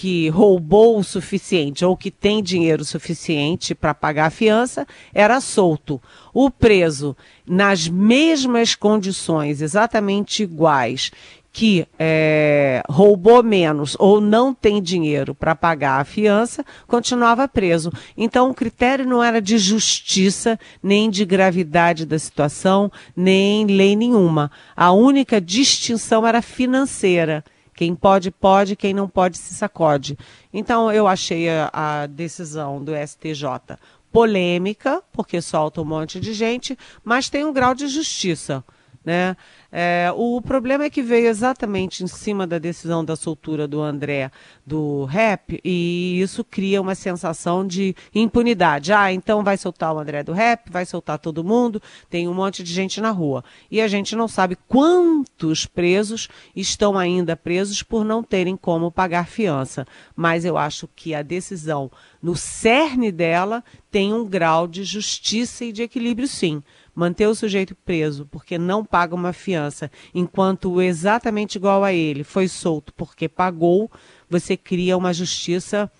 que 0.00 0.30
roubou 0.30 0.98
o 0.98 1.04
suficiente 1.04 1.84
ou 1.84 1.94
que 1.94 2.10
tem 2.10 2.42
dinheiro 2.42 2.82
suficiente 2.86 3.74
para 3.74 3.92
pagar 3.92 4.28
a 4.28 4.30
fiança 4.30 4.86
era 5.12 5.42
solto. 5.42 6.00
O 6.32 6.50
preso, 6.50 7.14
nas 7.46 7.86
mesmas 7.86 8.74
condições, 8.74 9.60
exatamente 9.60 10.42
iguais, 10.42 11.10
que 11.52 11.86
é, 11.98 12.82
roubou 12.88 13.42
menos 13.42 13.94
ou 13.98 14.22
não 14.22 14.54
tem 14.54 14.80
dinheiro 14.80 15.34
para 15.34 15.54
pagar 15.54 16.00
a 16.00 16.04
fiança, 16.04 16.64
continuava 16.86 17.46
preso. 17.46 17.92
Então, 18.16 18.48
o 18.48 18.54
critério 18.54 19.06
não 19.06 19.22
era 19.22 19.38
de 19.38 19.58
justiça, 19.58 20.58
nem 20.82 21.10
de 21.10 21.26
gravidade 21.26 22.06
da 22.06 22.18
situação, 22.18 22.90
nem 23.14 23.66
lei 23.66 23.94
nenhuma. 23.94 24.50
A 24.74 24.92
única 24.92 25.38
distinção 25.38 26.26
era 26.26 26.40
financeira. 26.40 27.44
Quem 27.80 27.94
pode, 27.94 28.30
pode, 28.30 28.76
quem 28.76 28.92
não 28.92 29.08
pode, 29.08 29.38
se 29.38 29.54
sacode. 29.54 30.18
Então, 30.52 30.92
eu 30.92 31.06
achei 31.06 31.48
a, 31.48 31.70
a 31.72 32.06
decisão 32.06 32.84
do 32.84 32.92
STJ 32.94 33.78
polêmica, 34.12 35.02
porque 35.10 35.40
solta 35.40 35.80
um 35.80 35.84
monte 35.86 36.20
de 36.20 36.34
gente, 36.34 36.76
mas 37.02 37.30
tem 37.30 37.42
um 37.42 37.54
grau 37.54 37.74
de 37.74 37.88
justiça. 37.88 38.62
Né? 39.02 39.34
É, 39.72 40.12
o 40.14 40.42
problema 40.42 40.84
é 40.84 40.90
que 40.90 41.00
veio 41.00 41.28
exatamente 41.28 42.04
em 42.04 42.06
cima 42.06 42.46
da 42.46 42.58
decisão 42.58 43.02
da 43.02 43.16
soltura 43.16 43.66
do 43.66 43.80
André 43.80 44.30
do 44.66 45.04
rap 45.06 45.58
e 45.64 46.20
isso 46.20 46.44
cria 46.44 46.82
uma 46.82 46.94
sensação 46.94 47.66
de 47.66 47.96
impunidade. 48.14 48.92
Ah, 48.92 49.10
então 49.10 49.42
vai 49.42 49.56
soltar 49.56 49.94
o 49.94 49.98
André 49.98 50.22
do 50.22 50.32
rap, 50.32 50.70
vai 50.70 50.84
soltar 50.84 51.18
todo 51.18 51.42
mundo, 51.42 51.80
tem 52.10 52.28
um 52.28 52.34
monte 52.34 52.62
de 52.62 52.74
gente 52.74 53.00
na 53.00 53.10
rua. 53.10 53.42
E 53.70 53.80
a 53.80 53.88
gente 53.88 54.14
não 54.14 54.28
sabe 54.28 54.56
quantos 54.68 55.64
presos 55.64 56.28
estão 56.54 56.98
ainda 56.98 57.34
presos 57.34 57.82
por 57.82 58.04
não 58.04 58.22
terem 58.22 58.56
como 58.56 58.90
pagar 58.90 59.26
fiança. 59.28 59.86
Mas 60.14 60.44
eu 60.44 60.58
acho 60.58 60.86
que 60.94 61.14
a 61.14 61.22
decisão, 61.22 61.90
no 62.22 62.36
cerne 62.36 63.10
dela, 63.10 63.64
tem 63.90 64.12
um 64.12 64.26
grau 64.26 64.66
de 64.66 64.84
justiça 64.84 65.64
e 65.64 65.72
de 65.72 65.82
equilíbrio, 65.82 66.28
sim. 66.28 66.62
Manter 66.94 67.26
o 67.26 67.34
sujeito 67.34 67.74
preso 67.74 68.26
porque 68.30 68.58
não 68.58 68.84
paga 68.84 69.14
uma 69.14 69.32
fiança, 69.32 69.90
enquanto 70.14 70.72
o 70.72 70.82
exatamente 70.82 71.56
igual 71.56 71.82
a 71.82 71.92
ele 71.92 72.24
foi 72.24 72.48
solto 72.48 72.92
porque 72.94 73.28
pagou, 73.28 73.90
você 74.28 74.56
cria 74.56 74.96
uma 74.96 75.14
justiça 75.14 75.90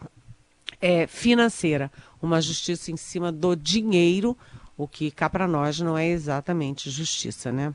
é, 0.80 1.06
financeira, 1.06 1.90
uma 2.20 2.40
justiça 2.40 2.90
em 2.90 2.96
cima 2.96 3.32
do 3.32 3.54
dinheiro, 3.54 4.36
o 4.76 4.86
que 4.86 5.10
cá 5.10 5.30
para 5.30 5.46
nós 5.46 5.80
não 5.80 5.96
é 5.96 6.08
exatamente 6.08 6.90
justiça, 6.90 7.52
né? 7.52 7.74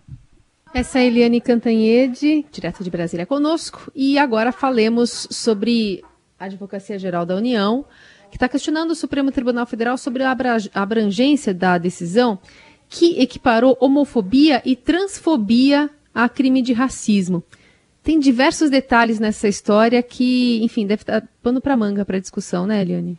Essa 0.74 1.00
é 1.00 1.06
Eliane 1.06 1.40
Cantanhede, 1.40 2.46
direto 2.52 2.84
de 2.84 2.90
Brasília 2.90 3.25
conosco, 3.25 3.90
e 3.96 4.18
agora 4.18 4.52
falemos 4.52 5.25
sobre 5.32 6.04
a 6.38 6.46
Advocacia 6.46 7.00
Geral 7.00 7.25
da 7.25 7.36
União, 7.36 7.86
que 8.36 8.38
está 8.38 8.50
questionando 8.50 8.92
o 8.92 8.96
Supremo 8.96 9.32
Tribunal 9.32 9.65
Federal 9.65 9.98
sobre 9.98 10.22
a 10.22 10.36
abrangência 10.74 11.54
da 11.54 11.77
decisão 11.77 12.38
que 12.89 13.18
equiparou 13.18 13.77
homofobia 13.80 14.62
e 14.65 14.75
transfobia 14.75 15.89
a 16.13 16.27
crime 16.27 16.62
de 16.62 16.74
racismo. 16.74 17.42
Tem 18.04 18.20
diversos 18.20 18.70
detalhes 18.70 19.22
nessa 19.22 19.48
história 19.48 20.04
que, 20.04 20.62
enfim, 20.62 20.86
deve 20.86 21.04
estar 21.04 21.25
pano 21.42 21.62
para 21.62 21.77
manga 21.77 22.04
para 22.04 22.20
discussão, 22.20 22.68
né, 22.68 22.82
Eliane? 22.82 23.18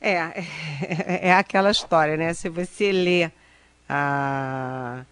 É, 0.00 0.14
é, 0.16 1.28
é, 1.28 1.34
aquela 1.34 1.70
história, 1.70 2.16
né? 2.16 2.34
Se 2.34 2.48
você 2.48 2.90
lê 2.90 3.30
a, 3.88 5.04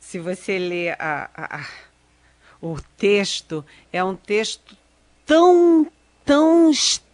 se 0.00 0.18
você 0.18 0.58
lê 0.58 0.90
a, 0.90 1.30
a, 1.32 1.58
a, 1.58 1.66
o 2.60 2.76
texto, 2.96 3.64
é 3.92 4.02
um 4.02 4.16
texto 4.16 4.76
tão, 5.24 5.86
tão 6.24 6.68
estranho, 6.68 7.11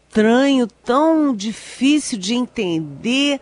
tão 0.85 1.35
difícil 1.35 2.19
de 2.19 2.35
entender 2.35 3.41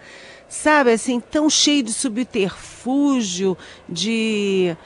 sabe, 0.48 0.92
assim, 0.92 1.20
tão 1.20 1.50
cheio 1.50 1.82
de 1.82 1.92
subterfúgio, 1.92 3.56
de 3.88 4.76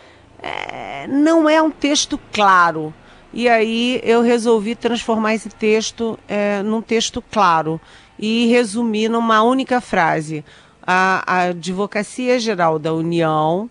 é, 0.43 1.07
não 1.07 1.49
é 1.49 1.61
um 1.61 1.71
texto 1.71 2.19
claro. 2.33 2.95
E 3.33 3.49
aí 3.49 4.01
eu 4.03 4.23
resolvi 4.23 4.75
transformar 4.75 5.35
esse 5.35 5.49
texto 5.49 6.19
é, 6.27 6.63
num 6.63 6.83
texto 6.83 7.23
claro 7.23 7.81
e 8.19 8.47
resumir 8.47 9.09
numa 9.09 9.43
única 9.43 9.81
frase. 9.81 10.45
A, 10.85 11.23
a 11.27 11.43
Advocacia 11.49 12.41
Geral 12.41 12.79
da 12.79 12.93
União 12.93 13.71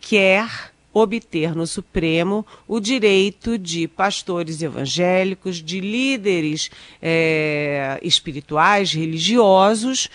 quer 0.00 0.72
obter 0.98 1.54
no 1.54 1.66
Supremo 1.66 2.46
o 2.66 2.80
direito 2.80 3.58
de 3.58 3.86
pastores 3.86 4.62
evangélicos, 4.62 5.62
de 5.62 5.78
líderes 5.78 6.70
é, 7.02 8.00
espirituais, 8.02 8.94
religiosos, 8.94 10.08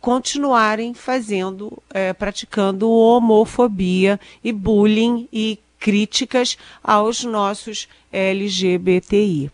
continuarem 0.00 0.94
fazendo, 0.94 1.76
é, 1.92 2.12
praticando 2.12 2.88
homofobia 2.88 4.20
e 4.44 4.52
bullying 4.52 5.28
e 5.32 5.58
críticas 5.80 6.56
aos 6.84 7.24
nossos 7.24 7.88
LGBTI. 8.12 9.50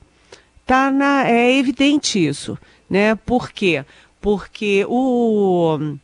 Tá 0.66 0.90
na, 0.90 1.26
é 1.26 1.56
evidente 1.56 2.22
isso, 2.22 2.58
né? 2.90 3.14
Por 3.14 3.50
quê? 3.50 3.84
Porque 4.20 4.84
o 4.86 5.96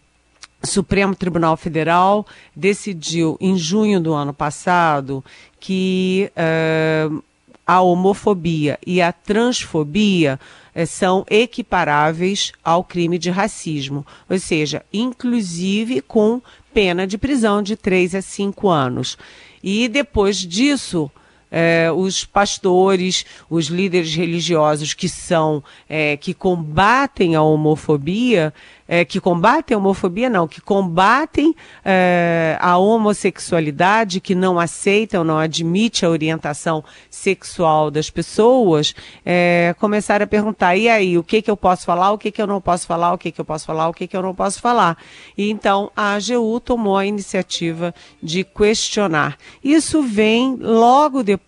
Supremo 0.63 1.15
Tribunal 1.15 1.57
Federal 1.57 2.27
decidiu 2.55 3.37
em 3.41 3.57
junho 3.57 4.01
do 4.01 4.13
ano 4.13 4.35
passado 4.35 5.25
que 5.59 6.31
uh, 6.37 7.23
a 7.67 7.81
homofobia 7.81 8.79
e 8.87 9.01
a 9.01 9.13
transfobia 9.13 10.39
uh, 10.75 10.87
são 10.87 11.25
equiparáveis 11.31 12.53
ao 12.63 12.85
crime 12.85 13.19
de 13.19 13.31
racismo, 13.31 14.07
ou 14.29 14.39
seja, 14.39 14.85
inclusive 14.93 16.03
com 16.03 16.43
pena 16.75 17.07
de 17.07 17.17
prisão 17.17 17.63
de 17.63 17.77
3 17.77 18.17
a 18.17 18.23
5 18.23 18.69
anos. 18.69 19.17
E 19.63 19.89
depois 19.89 20.37
disso, 20.37 21.11
é, 21.51 21.91
os 21.93 22.25
pastores, 22.25 23.25
os 23.49 23.67
líderes 23.67 24.15
religiosos 24.15 24.95
que 24.95 25.09
são, 25.09 25.63
é, 25.89 26.17
que 26.17 26.33
combatem 26.33 27.35
a 27.35 27.43
homofobia, 27.43 28.55
é, 28.87 29.05
que 29.05 29.21
combatem 29.21 29.75
a 29.75 29.79
homofobia, 29.79 30.29
não, 30.29 30.49
que 30.49 30.61
combatem 30.61 31.55
é, 31.85 32.57
a 32.61 32.77
homossexualidade, 32.77 34.21
que 34.21 34.35
não 34.35 34.59
aceitam, 34.59 35.23
não 35.23 35.39
admitem 35.39 36.09
a 36.09 36.11
orientação 36.11 36.85
sexual 37.09 37.91
das 37.91 38.11
pessoas, 38.11 38.95
é, 39.25 39.75
começaram 39.79 40.25
a 40.25 40.27
perguntar, 40.27 40.77
e 40.77 40.89
aí, 40.89 41.17
o 41.17 41.23
que 41.23 41.41
que 41.41 41.51
eu 41.51 41.57
posso 41.57 41.85
falar, 41.85 42.13
o 42.13 42.19
que 42.19 42.31
que 42.31 42.43
eu 42.43 42.47
não 42.47 42.61
posso 42.61 42.87
falar, 42.87 43.13
o 43.13 43.19
que 43.19 43.31
que 43.31 43.41
eu 43.41 43.45
posso 43.45 43.65
falar, 43.65 43.89
o 43.89 43.95
que 43.95 44.07
que 44.07 44.17
eu 44.17 44.23
não 44.23 44.35
posso 44.35 44.61
falar. 44.61 44.97
E 45.37 45.51
então 45.51 45.91
a 45.97 46.15
AGU 46.15 46.61
tomou 46.61 46.97
a 46.97 47.07
iniciativa 47.07 47.95
de 48.23 48.43
questionar. 48.45 49.37
Isso 49.63 50.03
vem 50.03 50.57
logo 50.57 51.23
depois 51.23 51.40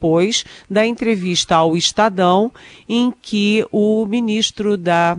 da 0.68 0.86
entrevista 0.86 1.56
ao 1.56 1.76
Estadão, 1.76 2.50
em 2.88 3.12
que 3.12 3.66
o 3.70 4.06
ministro 4.06 4.76
da 4.76 5.16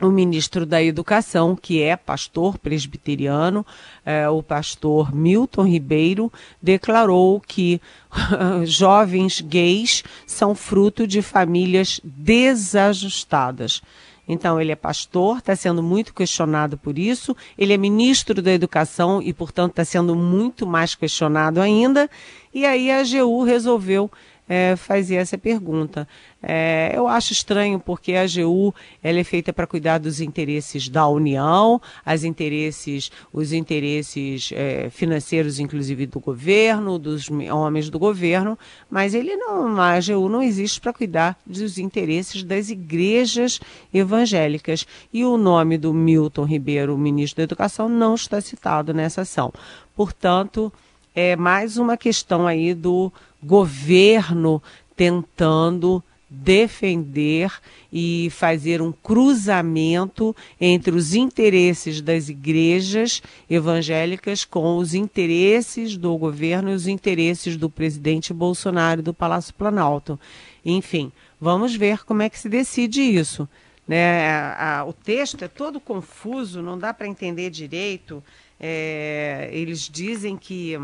o 0.00 0.10
ministro 0.10 0.66
da 0.66 0.82
Educação, 0.82 1.54
que 1.54 1.80
é 1.80 1.96
pastor 1.96 2.58
presbiteriano, 2.58 3.64
é, 4.04 4.28
o 4.28 4.42
pastor 4.42 5.14
Milton 5.14 5.64
Ribeiro, 5.64 6.32
declarou 6.60 7.40
que 7.40 7.80
jovens 8.66 9.40
gays 9.40 10.02
são 10.26 10.54
fruto 10.54 11.06
de 11.06 11.22
famílias 11.22 12.00
desajustadas. 12.02 13.80
Então, 14.26 14.60
ele 14.60 14.72
é 14.72 14.76
pastor, 14.76 15.38
está 15.38 15.54
sendo 15.56 15.82
muito 15.82 16.14
questionado 16.14 16.78
por 16.78 16.98
isso. 16.98 17.36
Ele 17.58 17.72
é 17.72 17.76
ministro 17.76 18.40
da 18.40 18.52
Educação 18.52 19.20
e, 19.20 19.32
portanto, 19.32 19.70
está 19.72 19.84
sendo 19.84 20.14
muito 20.14 20.66
mais 20.66 20.94
questionado 20.94 21.60
ainda. 21.60 22.08
E 22.54 22.64
aí 22.64 22.90
a 22.90 23.00
AGU 23.00 23.42
resolveu 23.42 24.10
é, 24.48 24.76
fazia 24.76 25.20
essa 25.20 25.38
pergunta. 25.38 26.06
É, 26.42 26.92
eu 26.94 27.06
acho 27.06 27.32
estranho 27.32 27.78
porque 27.78 28.14
a 28.14 28.22
AGU 28.22 28.74
ela 29.02 29.20
é 29.20 29.24
feita 29.24 29.52
para 29.52 29.66
cuidar 29.66 29.98
dos 29.98 30.20
interesses 30.20 30.88
da 30.88 31.06
União, 31.06 31.80
as 32.04 32.24
interesses, 32.24 33.10
os 33.32 33.52
interesses 33.52 34.50
é, 34.52 34.90
financeiros, 34.90 35.60
inclusive 35.60 36.06
do 36.06 36.18
governo, 36.18 36.98
dos 36.98 37.30
homens 37.30 37.88
do 37.88 37.98
governo, 37.98 38.58
mas 38.90 39.14
ele 39.14 39.36
não, 39.36 39.80
a 39.80 39.92
AGU 39.92 40.28
não 40.28 40.42
existe 40.42 40.80
para 40.80 40.92
cuidar 40.92 41.38
dos 41.46 41.78
interesses 41.78 42.42
das 42.42 42.70
igrejas 42.70 43.60
evangélicas. 43.94 44.86
E 45.12 45.24
o 45.24 45.36
nome 45.36 45.78
do 45.78 45.94
Milton 45.94 46.44
Ribeiro, 46.44 46.98
ministro 46.98 47.38
da 47.38 47.44
Educação, 47.44 47.88
não 47.88 48.14
está 48.14 48.40
citado 48.40 48.92
nessa 48.92 49.22
ação. 49.22 49.52
Portanto, 49.94 50.72
é 51.14 51.36
mais 51.36 51.76
uma 51.76 51.96
questão 51.96 52.46
aí 52.46 52.74
do 52.74 53.12
governo 53.42 54.62
tentando 54.96 56.02
defender 56.34 57.52
e 57.92 58.30
fazer 58.30 58.80
um 58.80 58.90
cruzamento 58.90 60.34
entre 60.58 60.94
os 60.94 61.12
interesses 61.12 62.00
das 62.00 62.30
igrejas 62.30 63.22
evangélicas 63.50 64.42
com 64.42 64.78
os 64.78 64.94
interesses 64.94 65.98
do 65.98 66.16
governo 66.16 66.70
e 66.70 66.74
os 66.74 66.86
interesses 66.86 67.58
do 67.58 67.68
presidente 67.68 68.32
Bolsonaro 68.32 69.02
do 69.02 69.12
Palácio 69.12 69.52
Planalto. 69.52 70.18
Enfim, 70.64 71.12
vamos 71.38 71.74
ver 71.74 72.02
como 72.04 72.22
é 72.22 72.30
que 72.30 72.38
se 72.38 72.48
decide 72.48 73.02
isso. 73.02 73.46
Né? 73.86 74.30
A, 74.30 74.78
a, 74.78 74.84
o 74.86 74.92
texto 74.94 75.42
é 75.42 75.48
todo 75.48 75.78
confuso, 75.78 76.62
não 76.62 76.78
dá 76.78 76.94
para 76.94 77.06
entender 77.06 77.50
direito. 77.50 78.24
É, 78.64 79.50
eles 79.52 79.80
dizem 79.88 80.36
que 80.36 80.78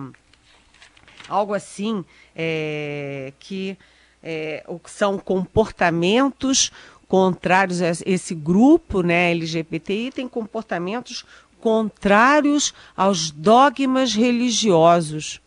algo 1.29 1.55
assim 1.55 2.05
é, 2.35 3.33
que 3.39 3.79
é, 4.23 4.65
são 4.87 5.17
comportamentos 5.17 6.73
contrários 7.07 7.81
a 7.81 7.91
esse 8.05 8.35
grupo 8.35 9.01
né, 9.01 9.31
LGBTI 9.31 10.11
tem 10.11 10.29
comportamentos 10.29 11.25
contrários 11.61 12.75
aos 12.97 13.31
dogmas 13.31 14.15
religiosos. 14.15 15.41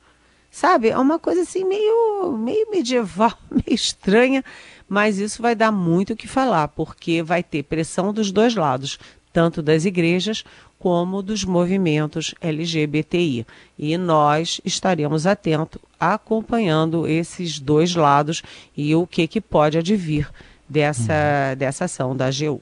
Sabe? 0.49 0.89
É 0.89 0.97
uma 0.97 1.17
coisa 1.17 1.43
assim 1.43 1.63
meio, 1.63 2.37
meio 2.37 2.69
medieval, 2.69 3.37
meio 3.49 3.73
estranha, 3.73 4.43
mas 4.87 5.17
isso 5.17 5.41
vai 5.41 5.55
dar 5.55 5.71
muito 5.71 6.11
o 6.11 6.15
que 6.15 6.27
falar, 6.27 6.67
porque 6.69 7.23
vai 7.23 7.41
ter 7.41 7.63
pressão 7.63 8.11
dos 8.11 8.31
dois 8.31 8.53
lados, 8.55 8.99
tanto 9.31 9.61
das 9.61 9.85
igrejas 9.85 10.43
como 10.79 11.21
dos 11.21 11.43
movimentos 11.43 12.33
LGBTI. 12.41 13.45
E 13.77 13.97
nós 13.97 14.59
estaremos 14.65 15.27
atentos, 15.27 15.79
acompanhando 15.99 17.07
esses 17.07 17.59
dois 17.59 17.95
lados 17.95 18.41
e 18.75 18.95
o 18.95 19.05
que, 19.05 19.27
que 19.27 19.39
pode 19.39 19.77
advir 19.77 20.29
dessa, 20.67 21.13
uhum. 21.51 21.57
dessa 21.57 21.85
ação 21.85 22.15
da 22.15 22.27
AGU. 22.27 22.61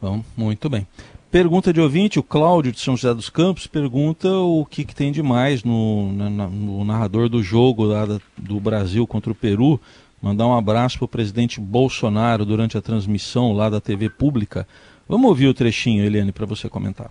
Bom, 0.00 0.24
muito 0.36 0.68
bem. 0.68 0.86
Pergunta 1.30 1.72
de 1.72 1.80
ouvinte, 1.80 2.18
o 2.18 2.22
Cláudio 2.22 2.70
de 2.70 2.78
São 2.78 2.96
José 2.96 3.12
dos 3.12 3.28
Campos 3.28 3.66
pergunta 3.66 4.30
o 4.30 4.64
que, 4.64 4.84
que 4.84 4.94
tem 4.94 5.10
de 5.10 5.22
mais 5.22 5.64
no, 5.64 6.12
na, 6.12 6.48
no 6.48 6.84
narrador 6.84 7.28
do 7.28 7.42
jogo 7.42 7.84
lá 7.84 8.06
da, 8.06 8.20
do 8.36 8.60
Brasil 8.60 9.04
contra 9.06 9.32
o 9.32 9.34
Peru. 9.34 9.80
Mandar 10.22 10.46
um 10.46 10.56
abraço 10.56 10.98
para 10.98 11.04
o 11.04 11.08
presidente 11.08 11.60
Bolsonaro 11.60 12.44
durante 12.44 12.78
a 12.78 12.80
transmissão 12.80 13.52
lá 13.52 13.68
da 13.68 13.80
TV 13.80 14.08
pública. 14.08 14.66
Vamos 15.08 15.28
ouvir 15.28 15.48
o 15.48 15.54
trechinho, 15.54 16.04
Eliane, 16.04 16.32
para 16.32 16.46
você 16.46 16.68
comentar. 16.68 17.10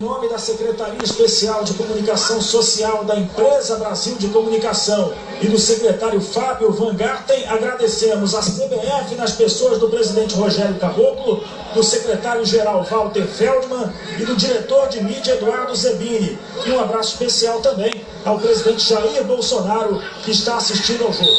Em 0.00 0.04
nome 0.04 0.28
da 0.28 0.36
Secretaria 0.36 0.98
Especial 1.04 1.62
de 1.62 1.74
Comunicação 1.74 2.42
Social 2.42 3.04
da 3.04 3.16
Empresa 3.16 3.76
Brasil 3.76 4.16
de 4.16 4.26
Comunicação 4.28 5.14
e 5.40 5.46
do 5.46 5.56
secretário 5.56 6.20
Fábio 6.20 6.72
Van 6.72 6.96
Garten, 6.96 7.46
agradecemos 7.46 8.34
a 8.34 8.40
CBF 8.40 9.14
nas 9.14 9.36
pessoas 9.36 9.78
do 9.78 9.88
presidente 9.88 10.34
Rogério 10.34 10.76
Caboclo, 10.80 11.44
do 11.72 11.84
secretário-geral 11.84 12.82
Walter 12.82 13.24
Feldman 13.24 13.92
e 14.18 14.24
do 14.24 14.34
diretor 14.34 14.88
de 14.88 15.04
mídia 15.04 15.36
Eduardo 15.36 15.72
Zebini. 15.76 16.36
E 16.66 16.70
um 16.72 16.80
abraço 16.80 17.12
especial 17.12 17.60
também 17.60 17.92
ao 18.24 18.40
presidente 18.40 18.88
Jair 18.88 19.22
Bolsonaro, 19.24 20.02
que 20.24 20.32
está 20.32 20.56
assistindo 20.56 21.04
ao 21.04 21.12
jogo. 21.12 21.30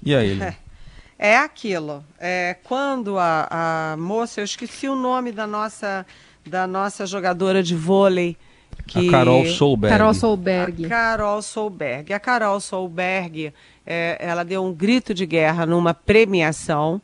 E 0.00 0.14
aí, 0.14 0.30
ele? 0.30 0.56
É 1.24 1.38
aquilo. 1.38 2.04
É, 2.20 2.54
quando 2.64 3.18
a, 3.18 3.48
a 3.50 3.96
moça, 3.96 4.42
eu 4.42 4.44
esqueci 4.44 4.86
o 4.86 4.94
nome 4.94 5.32
da 5.32 5.46
nossa, 5.46 6.04
da 6.46 6.66
nossa 6.66 7.06
jogadora 7.06 7.62
de 7.62 7.74
vôlei. 7.74 8.36
Que... 8.86 9.08
A 9.08 9.10
Carol 9.10 9.46
Solberg. 9.46 9.96
Carol 9.96 10.12
Solberg. 10.12 10.84
A 10.84 10.88
Carol 10.90 11.40
Solberg. 11.40 12.12
A 12.12 12.20
Carol 12.20 12.60
Solberg, 12.60 13.54
é, 13.86 14.18
ela 14.20 14.44
deu 14.44 14.62
um 14.62 14.74
grito 14.74 15.14
de 15.14 15.24
guerra 15.24 15.64
numa 15.64 15.94
premiação 15.94 17.00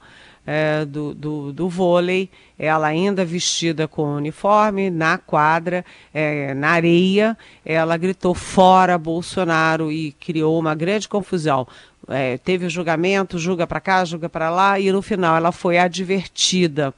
é, 0.46 0.84
do, 0.84 1.14
do, 1.14 1.52
do, 1.52 1.68
vôlei, 1.68 2.28
ela 2.58 2.88
ainda 2.88 3.24
vestida 3.24 3.86
com 3.86 4.16
uniforme, 4.16 4.90
na 4.90 5.16
quadra, 5.16 5.84
é, 6.12 6.52
na 6.54 6.70
areia, 6.70 7.38
ela 7.64 7.96
gritou 7.96 8.34
fora 8.34 8.98
Bolsonaro 8.98 9.92
e 9.92 10.12
criou 10.12 10.58
uma 10.58 10.74
grande 10.74 11.08
confusão 11.08 11.66
é, 12.10 12.36
teve 12.38 12.66
o 12.66 12.70
julgamento, 12.70 13.38
julga 13.38 13.66
para 13.66 13.80
cá, 13.80 14.04
julga 14.04 14.28
para 14.28 14.50
lá, 14.50 14.78
e 14.78 14.90
no 14.90 15.00
final 15.00 15.36
ela 15.36 15.52
foi 15.52 15.78
advertida. 15.78 16.92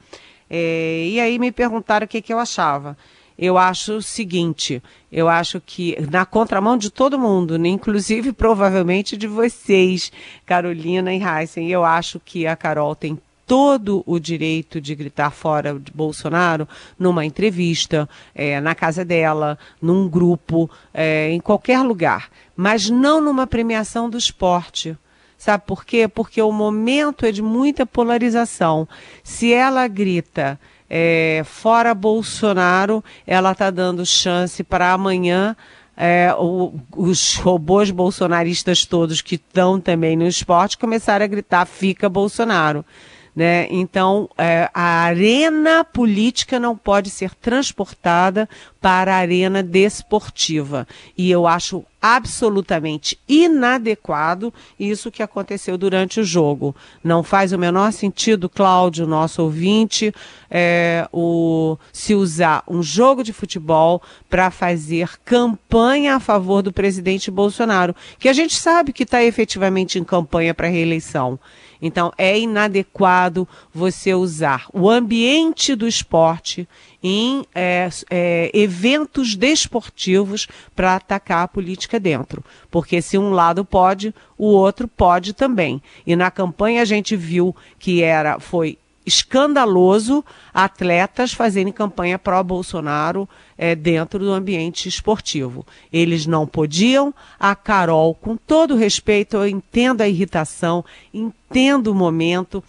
É, 0.48 1.06
e 1.06 1.20
aí 1.20 1.38
me 1.38 1.52
perguntaram 1.52 2.04
o 2.04 2.08
que, 2.08 2.20
que 2.20 2.32
eu 2.32 2.38
achava. 2.38 2.96
eu 3.38 3.56
acho 3.56 3.94
o 3.94 4.02
seguinte: 4.02 4.82
eu 5.10 5.28
acho 5.28 5.60
que, 5.60 5.96
na 6.10 6.24
contramão 6.24 6.76
de 6.76 6.90
todo 6.90 7.18
mundo, 7.18 7.58
né, 7.58 7.68
inclusive 7.68 8.32
provavelmente 8.34 9.16
de 9.16 9.26
vocês, 9.26 10.10
Carolina 10.44 11.14
e 11.14 11.22
Heisen, 11.22 11.68
eu 11.70 11.84
acho 11.84 12.20
que 12.20 12.46
a 12.46 12.56
Carol 12.56 12.94
tem 12.94 13.18
todo 13.46 14.02
o 14.06 14.18
direito 14.18 14.80
de 14.80 14.94
gritar 14.94 15.30
fora 15.30 15.78
de 15.78 15.92
Bolsonaro 15.92 16.66
numa 16.98 17.24
entrevista, 17.24 18.08
é, 18.34 18.60
na 18.60 18.74
casa 18.74 19.04
dela, 19.04 19.58
num 19.80 20.08
grupo, 20.08 20.70
é, 20.94 21.30
em 21.30 21.40
qualquer 21.40 21.80
lugar, 21.80 22.30
mas 22.56 22.88
não 22.88 23.20
numa 23.20 23.46
premiação 23.46 24.08
do 24.08 24.16
esporte. 24.16 24.96
Sabe 25.42 25.64
por 25.66 25.84
quê? 25.84 26.06
Porque 26.06 26.40
o 26.40 26.52
momento 26.52 27.26
é 27.26 27.32
de 27.32 27.42
muita 27.42 27.84
polarização. 27.84 28.86
Se 29.24 29.52
ela 29.52 29.88
grita 29.88 30.56
é, 30.88 31.42
fora 31.44 31.92
Bolsonaro, 31.96 33.02
ela 33.26 33.50
está 33.50 33.68
dando 33.68 34.06
chance 34.06 34.62
para 34.62 34.92
amanhã 34.92 35.56
é, 35.96 36.32
o, 36.38 36.74
os 36.96 37.34
robôs 37.38 37.90
bolsonaristas 37.90 38.86
todos 38.86 39.20
que 39.20 39.34
estão 39.34 39.80
também 39.80 40.16
no 40.16 40.28
esporte 40.28 40.78
começarem 40.78 41.24
a 41.24 41.28
gritar 41.28 41.66
fica 41.66 42.08
Bolsonaro. 42.08 42.84
Né? 43.34 43.66
Então, 43.70 44.28
é, 44.36 44.68
a 44.74 45.04
arena 45.04 45.82
política 45.84 46.60
não 46.60 46.76
pode 46.76 47.08
ser 47.08 47.34
transportada 47.34 48.46
para 48.78 49.14
a 49.14 49.18
arena 49.18 49.62
desportiva. 49.62 50.86
E 51.16 51.30
eu 51.30 51.46
acho 51.46 51.82
absolutamente 52.02 53.16
inadequado 53.28 54.52
isso 54.78 55.10
que 55.10 55.22
aconteceu 55.22 55.78
durante 55.78 56.20
o 56.20 56.24
jogo. 56.24 56.74
Não 57.02 57.22
faz 57.22 57.52
o 57.52 57.58
menor 57.58 57.92
sentido, 57.92 58.50
Cláudio, 58.50 59.06
nosso 59.06 59.40
ouvinte, 59.42 60.12
é, 60.50 61.08
o, 61.12 61.78
se 61.92 62.14
usar 62.14 62.64
um 62.68 62.82
jogo 62.82 63.22
de 63.22 63.32
futebol 63.32 64.02
para 64.28 64.50
fazer 64.50 65.10
campanha 65.24 66.16
a 66.16 66.20
favor 66.20 66.60
do 66.60 66.72
presidente 66.72 67.30
Bolsonaro, 67.30 67.94
que 68.18 68.28
a 68.28 68.32
gente 68.32 68.56
sabe 68.56 68.92
que 68.92 69.04
está 69.04 69.22
efetivamente 69.22 69.98
em 69.98 70.04
campanha 70.04 70.52
para 70.52 70.68
reeleição. 70.68 71.38
Então, 71.82 72.12
é 72.16 72.38
inadequado 72.38 73.46
você 73.74 74.14
usar 74.14 74.66
o 74.72 74.88
ambiente 74.88 75.74
do 75.74 75.88
esporte 75.88 76.68
em 77.02 77.44
é, 77.52 77.88
é, 78.08 78.50
eventos 78.54 79.34
desportivos 79.34 80.46
para 80.76 80.94
atacar 80.94 81.42
a 81.42 81.48
política 81.48 81.98
dentro. 81.98 82.44
Porque 82.70 83.02
se 83.02 83.18
um 83.18 83.30
lado 83.30 83.64
pode, 83.64 84.14
o 84.38 84.46
outro 84.46 84.86
pode 84.86 85.32
também. 85.32 85.82
E 86.06 86.14
na 86.14 86.30
campanha 86.30 86.80
a 86.82 86.84
gente 86.84 87.16
viu 87.16 87.54
que 87.80 88.02
era, 88.02 88.38
foi 88.38 88.78
escandaloso 89.04 90.24
atletas 90.52 91.32
fazerem 91.32 91.72
campanha 91.72 92.18
pró-Bolsonaro 92.18 93.28
é, 93.58 93.74
dentro 93.74 94.18
do 94.18 94.32
ambiente 94.32 94.88
esportivo. 94.88 95.66
Eles 95.92 96.26
não 96.26 96.46
podiam. 96.46 97.14
A 97.38 97.54
Carol, 97.54 98.14
com 98.14 98.36
todo 98.36 98.76
respeito, 98.76 99.36
eu 99.36 99.48
entendo 99.48 100.02
a 100.02 100.08
irritação, 100.08 100.84
entendo 101.12 101.88
o 101.88 101.94
momento, 101.94 102.62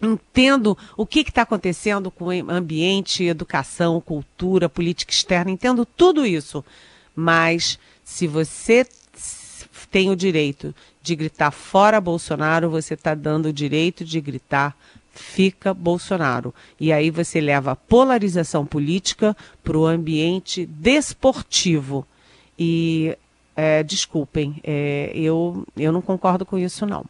entendo 0.00 0.76
o 0.96 1.06
que 1.06 1.20
está 1.20 1.42
acontecendo 1.42 2.10
com 2.10 2.26
o 2.26 2.50
ambiente, 2.50 3.24
educação, 3.24 4.00
cultura, 4.00 4.68
política 4.68 5.12
externa, 5.12 5.50
entendo 5.50 5.86
tudo 5.86 6.26
isso. 6.26 6.64
Mas 7.14 7.78
se 8.04 8.26
você 8.26 8.86
tem 9.90 10.10
o 10.10 10.16
direito 10.16 10.74
de 11.02 11.14
gritar 11.14 11.50
fora 11.50 12.00
Bolsonaro, 12.00 12.70
você 12.70 12.94
está 12.94 13.14
dando 13.14 13.46
o 13.46 13.52
direito 13.52 14.04
de 14.04 14.20
gritar 14.20 14.74
fica 15.12 15.72
Bolsonaro. 15.74 16.54
E 16.80 16.92
aí 16.92 17.10
você 17.10 17.40
leva 17.40 17.72
a 17.72 17.76
polarização 17.76 18.64
política 18.66 19.36
para 19.62 19.78
o 19.78 19.86
ambiente 19.86 20.66
desportivo. 20.66 22.06
E 22.58 23.16
é, 23.54 23.82
desculpem, 23.82 24.60
é, 24.64 25.12
eu, 25.14 25.66
eu 25.76 25.92
não 25.92 26.02
concordo 26.02 26.44
com 26.44 26.58
isso, 26.58 26.86
não. 26.86 27.04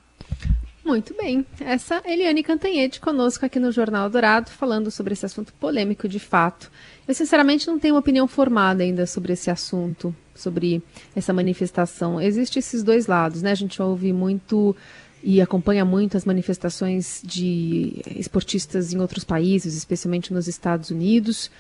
Muito 0.85 1.15
bem. 1.15 1.47
Essa 1.61 2.03
Eliane 2.05 2.43
Cantanhede 2.43 2.99
conosco 2.99 3.47
aqui 3.47 3.61
no 3.61 3.71
Jornal 3.71 4.11
Dourado, 4.11 4.51
falando 4.51 4.91
sobre 4.91 5.13
esse 5.13 5.25
assunto 5.25 5.53
polêmico 5.55 6.09
de 6.09 6.19
fato. 6.19 6.73
Eu, 7.07 7.15
sinceramente, 7.15 7.69
não 7.69 7.79
tenho 7.79 7.95
uma 7.95 8.01
opinião 8.01 8.27
formada 8.27 8.83
ainda 8.83 9.07
sobre 9.07 9.33
esse 9.33 9.49
assunto, 9.49 10.15
sobre 10.35 10.83
essa 11.15 11.33
manifestação. 11.33 12.21
Existem 12.21 12.59
esses 12.59 12.83
dois 12.83 13.07
lados, 13.07 13.43
né? 13.43 13.53
A 13.53 13.55
gente 13.55 13.81
ouve 13.81 14.13
muito 14.13 14.75
e 15.23 15.41
acompanha 15.41 15.85
muito 15.85 16.17
as 16.17 16.25
manifestações 16.25 17.23
de 17.25 18.03
esportistas 18.17 18.93
em 18.93 18.99
outros 18.99 19.25
países, 19.25 19.75
especialmente 19.75 20.33
nos 20.33 20.49
Estados 20.49 20.91
Unidos. 20.91 21.51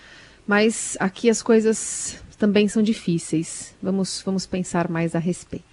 Mas 0.46 0.96
aqui 0.98 1.30
as 1.30 1.40
coisas 1.42 2.16
também 2.38 2.66
são 2.66 2.82
difíceis. 2.82 3.74
Vamos, 3.80 4.20
vamos 4.24 4.46
pensar 4.46 4.88
mais 4.88 5.14
a 5.14 5.18
respeito. 5.18 5.64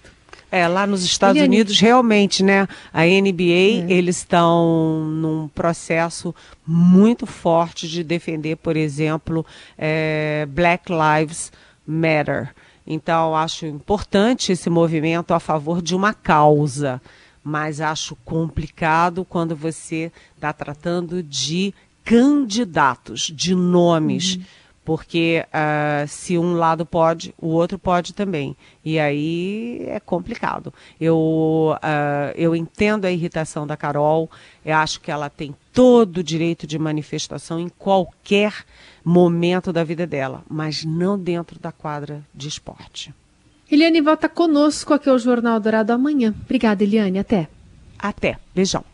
É, 0.52 0.66
lá 0.66 0.86
nos 0.86 1.04
Estados 1.04 1.36
Eliane. 1.36 1.56
Unidos, 1.56 1.78
realmente, 1.78 2.42
né? 2.42 2.66
A 2.92 3.04
NBA, 3.04 3.86
é. 3.88 3.92
eles 3.92 4.18
estão 4.18 5.04
num 5.04 5.48
processo 5.48 6.34
muito 6.66 7.24
forte 7.24 7.88
de 7.88 8.02
defender, 8.02 8.56
por 8.56 8.76
exemplo, 8.76 9.46
é, 9.78 10.46
Black 10.50 10.90
Lives 10.90 11.52
Matter. 11.86 12.52
Então, 12.84 13.36
acho 13.36 13.66
importante 13.66 14.50
esse 14.50 14.68
movimento 14.68 15.32
a 15.32 15.38
favor 15.38 15.80
de 15.80 15.94
uma 15.94 16.12
causa 16.12 17.00
mas 17.42 17.80
acho 17.80 18.16
complicado 18.24 19.24
quando 19.24 19.56
você 19.56 20.12
está 20.34 20.52
tratando 20.52 21.22
de 21.22 21.74
candidatos, 22.04 23.30
de 23.34 23.54
nomes. 23.54 24.36
Uhum. 24.36 24.42
Porque 24.82 25.44
uh, 25.46 26.08
se 26.08 26.36
um 26.36 26.54
lado 26.54 26.84
pode, 26.84 27.34
o 27.38 27.48
outro 27.48 27.78
pode 27.78 28.12
também. 28.12 28.56
E 28.84 28.98
aí 28.98 29.84
é 29.86 30.00
complicado. 30.00 30.72
Eu, 31.00 31.76
uh, 31.76 32.32
eu 32.34 32.56
entendo 32.56 33.04
a 33.04 33.10
irritação 33.10 33.66
da 33.66 33.76
Carol, 33.76 34.28
eu 34.64 34.74
acho 34.74 35.00
que 35.00 35.10
ela 35.10 35.30
tem 35.30 35.54
todo 35.72 36.18
o 36.18 36.24
direito 36.24 36.66
de 36.66 36.78
manifestação 36.78 37.60
em 37.60 37.68
qualquer 37.68 38.64
momento 39.04 39.72
da 39.72 39.84
vida 39.84 40.06
dela, 40.06 40.42
mas 40.48 40.84
não 40.84 41.18
dentro 41.18 41.60
da 41.60 41.70
quadra 41.70 42.24
de 42.34 42.48
esporte. 42.48 43.14
Eliane 43.70 44.00
volta 44.00 44.28
conosco 44.28 44.92
aqui 44.92 45.08
ao 45.08 45.18
Jornal 45.18 45.60
Dourado 45.60 45.92
amanhã. 45.92 46.34
Obrigada, 46.44 46.82
Eliane. 46.82 47.18
Até. 47.18 47.48
Até. 47.98 48.36
Beijão. 48.52 48.84